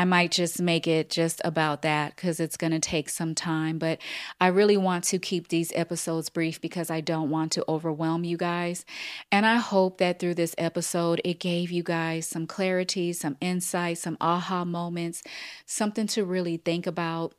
I 0.00 0.06
might 0.06 0.30
just 0.30 0.62
make 0.62 0.86
it 0.86 1.10
just 1.10 1.42
about 1.44 1.82
that 1.82 2.16
because 2.16 2.40
it's 2.40 2.56
going 2.56 2.70
to 2.70 2.78
take 2.78 3.10
some 3.10 3.34
time. 3.34 3.78
But 3.78 3.98
I 4.40 4.46
really 4.46 4.78
want 4.78 5.04
to 5.04 5.18
keep 5.18 5.48
these 5.48 5.72
episodes 5.74 6.30
brief 6.30 6.58
because 6.58 6.88
I 6.88 7.02
don't 7.02 7.28
want 7.28 7.52
to 7.52 7.64
overwhelm 7.68 8.24
you 8.24 8.38
guys. 8.38 8.86
And 9.30 9.44
I 9.44 9.56
hope 9.56 9.98
that 9.98 10.18
through 10.18 10.36
this 10.36 10.54
episode, 10.56 11.20
it 11.22 11.38
gave 11.38 11.70
you 11.70 11.82
guys 11.82 12.26
some 12.26 12.46
clarity, 12.46 13.12
some 13.12 13.36
insight, 13.42 13.98
some 13.98 14.16
aha 14.22 14.64
moments, 14.64 15.22
something 15.66 16.06
to 16.06 16.24
really 16.24 16.56
think 16.56 16.86
about 16.86 17.34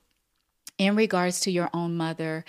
in 0.78 0.96
regards 0.96 1.40
to 1.40 1.52
your 1.52 1.72
own 1.74 1.98
mother 1.98 2.46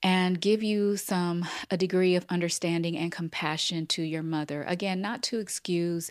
and 0.00 0.40
give 0.40 0.62
you 0.62 0.96
some 0.96 1.44
a 1.72 1.76
degree 1.76 2.14
of 2.14 2.24
understanding 2.28 2.96
and 2.96 3.10
compassion 3.10 3.84
to 3.86 4.02
your 4.02 4.22
mother 4.22 4.64
again 4.64 5.00
not 5.00 5.22
to 5.22 5.38
excuse 5.38 6.10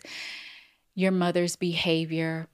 your 0.94 1.10
mother's 1.10 1.56
behavior 1.56 2.48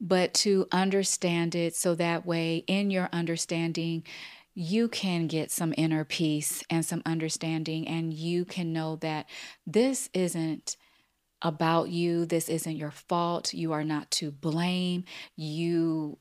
but 0.00 0.32
to 0.34 0.66
understand 0.70 1.54
it 1.54 1.74
so 1.74 1.94
that 1.94 2.24
way, 2.24 2.64
in 2.66 2.90
your 2.90 3.08
understanding, 3.12 4.04
you 4.54 4.88
can 4.88 5.26
get 5.26 5.50
some 5.50 5.74
inner 5.76 6.04
peace 6.04 6.64
and 6.68 6.84
some 6.84 7.02
understanding, 7.06 7.86
and 7.86 8.12
you 8.12 8.44
can 8.44 8.72
know 8.72 8.96
that 8.96 9.26
this 9.66 10.10
isn't 10.12 10.76
about 11.42 11.88
you. 11.88 12.26
This 12.26 12.48
isn't 12.48 12.76
your 12.76 12.90
fault. 12.90 13.54
You 13.54 13.72
are 13.72 13.84
not 13.84 14.10
to 14.12 14.30
blame. 14.30 15.04
You. 15.36 16.18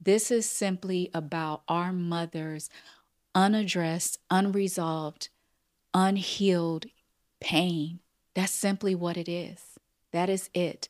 This 0.00 0.30
is 0.30 0.48
simply 0.48 1.10
about 1.14 1.62
our 1.68 1.92
mother's 1.92 2.70
unaddressed, 3.34 4.18
unresolved, 4.30 5.28
unhealed 5.94 6.86
pain. 7.40 8.00
That's 8.34 8.52
simply 8.52 8.94
what 8.94 9.16
it 9.16 9.28
is. 9.28 9.71
That 10.12 10.28
is 10.28 10.50
it. 10.54 10.88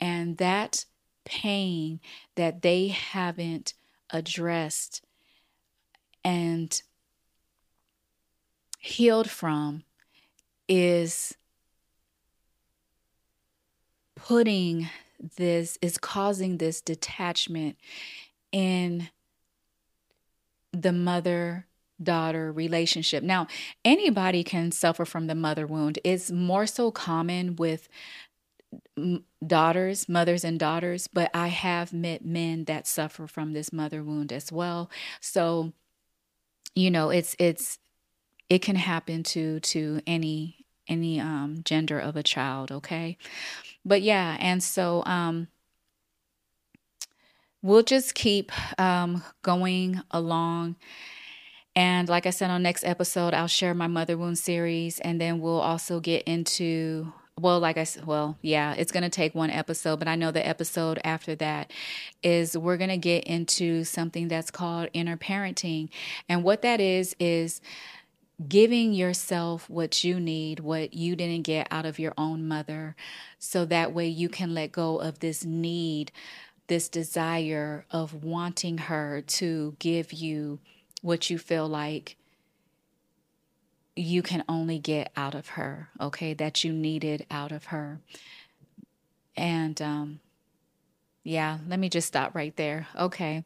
And 0.00 0.36
that 0.38 0.84
pain 1.24 2.00
that 2.36 2.62
they 2.62 2.88
haven't 2.88 3.74
addressed 4.10 5.02
and 6.24 6.80
healed 8.78 9.30
from 9.30 9.84
is 10.68 11.34
putting 14.14 14.88
this, 15.36 15.78
is 15.80 15.98
causing 15.98 16.58
this 16.58 16.80
detachment 16.80 17.76
in 18.52 19.08
the 20.72 20.92
mother 20.92 21.66
daughter 22.02 22.52
relationship. 22.52 23.22
Now, 23.22 23.46
anybody 23.84 24.44
can 24.44 24.70
suffer 24.72 25.04
from 25.04 25.26
the 25.28 25.34
mother 25.34 25.66
wound. 25.66 25.98
It's 26.04 26.30
more 26.30 26.66
so 26.66 26.90
common 26.90 27.56
with 27.56 27.88
daughters, 29.46 30.08
mothers 30.08 30.44
and 30.44 30.58
daughters, 30.58 31.06
but 31.06 31.30
I 31.34 31.48
have 31.48 31.92
met 31.92 32.24
men 32.24 32.64
that 32.64 32.86
suffer 32.86 33.26
from 33.26 33.52
this 33.52 33.72
mother 33.72 34.02
wound 34.02 34.32
as 34.32 34.50
well. 34.52 34.90
So, 35.20 35.72
you 36.74 36.90
know, 36.90 37.10
it's 37.10 37.36
it's 37.38 37.78
it 38.48 38.62
can 38.62 38.76
happen 38.76 39.22
to 39.24 39.60
to 39.60 40.00
any 40.06 40.64
any 40.88 41.20
um 41.20 41.62
gender 41.64 41.98
of 41.98 42.16
a 42.16 42.22
child, 42.22 42.72
okay? 42.72 43.16
But 43.84 44.02
yeah, 44.02 44.36
and 44.40 44.62
so 44.62 45.02
um 45.06 45.48
we'll 47.62 47.82
just 47.82 48.14
keep 48.14 48.52
um 48.80 49.22
going 49.42 50.00
along 50.10 50.76
and 51.76 52.08
like 52.08 52.24
I 52.24 52.30
said 52.30 52.50
on 52.50 52.62
next 52.62 52.84
episode, 52.84 53.34
I'll 53.34 53.46
share 53.46 53.74
my 53.74 53.86
mother 53.86 54.16
wound 54.16 54.38
series 54.38 54.98
and 55.00 55.20
then 55.20 55.40
we'll 55.40 55.60
also 55.60 56.00
get 56.00 56.22
into 56.22 57.12
well 57.38 57.60
like 57.60 57.76
i 57.76 57.84
said 57.84 58.06
well 58.06 58.36
yeah 58.40 58.74
it's 58.74 58.92
going 58.92 59.02
to 59.02 59.10
take 59.10 59.34
one 59.34 59.50
episode 59.50 59.98
but 59.98 60.08
i 60.08 60.14
know 60.14 60.30
the 60.30 60.46
episode 60.46 60.98
after 61.04 61.34
that 61.34 61.70
is 62.22 62.56
we're 62.56 62.76
going 62.76 62.90
to 62.90 62.96
get 62.96 63.24
into 63.24 63.84
something 63.84 64.28
that's 64.28 64.50
called 64.50 64.88
inner 64.92 65.16
parenting. 65.16 65.88
And 66.28 66.42
what 66.42 66.62
that 66.62 66.80
is 66.80 67.14
is 67.20 67.60
giving 68.48 68.92
yourself 68.92 69.70
what 69.70 70.04
you 70.04 70.20
need 70.20 70.60
what 70.60 70.92
you 70.92 71.16
didn't 71.16 71.40
get 71.40 71.66
out 71.70 71.86
of 71.86 71.98
your 71.98 72.12
own 72.18 72.46
mother 72.46 72.94
so 73.38 73.64
that 73.64 73.94
way 73.94 74.06
you 74.06 74.28
can 74.28 74.52
let 74.52 74.70
go 74.70 74.98
of 74.98 75.20
this 75.20 75.42
need 75.42 76.12
this 76.66 76.86
desire 76.86 77.86
of 77.90 78.22
wanting 78.22 78.76
her 78.76 79.22
to 79.26 79.74
give 79.78 80.12
you 80.12 80.58
what 81.00 81.30
you 81.30 81.38
feel 81.38 81.66
like 81.66 82.16
you 83.96 84.22
can 84.22 84.44
only 84.48 84.78
get 84.78 85.10
out 85.16 85.34
of 85.34 85.48
her, 85.50 85.88
okay, 86.00 86.34
that 86.34 86.62
you 86.62 86.72
needed 86.72 87.26
out 87.30 87.50
of 87.50 87.66
her. 87.66 87.98
And 89.36 89.80
um, 89.80 90.20
yeah, 91.24 91.58
let 91.66 91.78
me 91.78 91.88
just 91.88 92.06
stop 92.06 92.34
right 92.34 92.54
there. 92.56 92.86
Okay. 92.96 93.42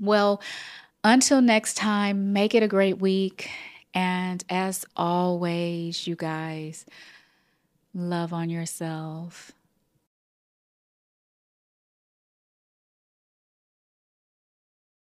Well, 0.00 0.40
until 1.02 1.40
next 1.40 1.74
time, 1.74 2.32
make 2.32 2.54
it 2.54 2.62
a 2.62 2.68
great 2.68 2.98
week. 2.98 3.50
And 3.92 4.44
as 4.48 4.84
always, 4.96 6.06
you 6.06 6.16
guys, 6.16 6.86
love 7.94 8.32
on 8.32 8.50
yourself. 8.50 9.52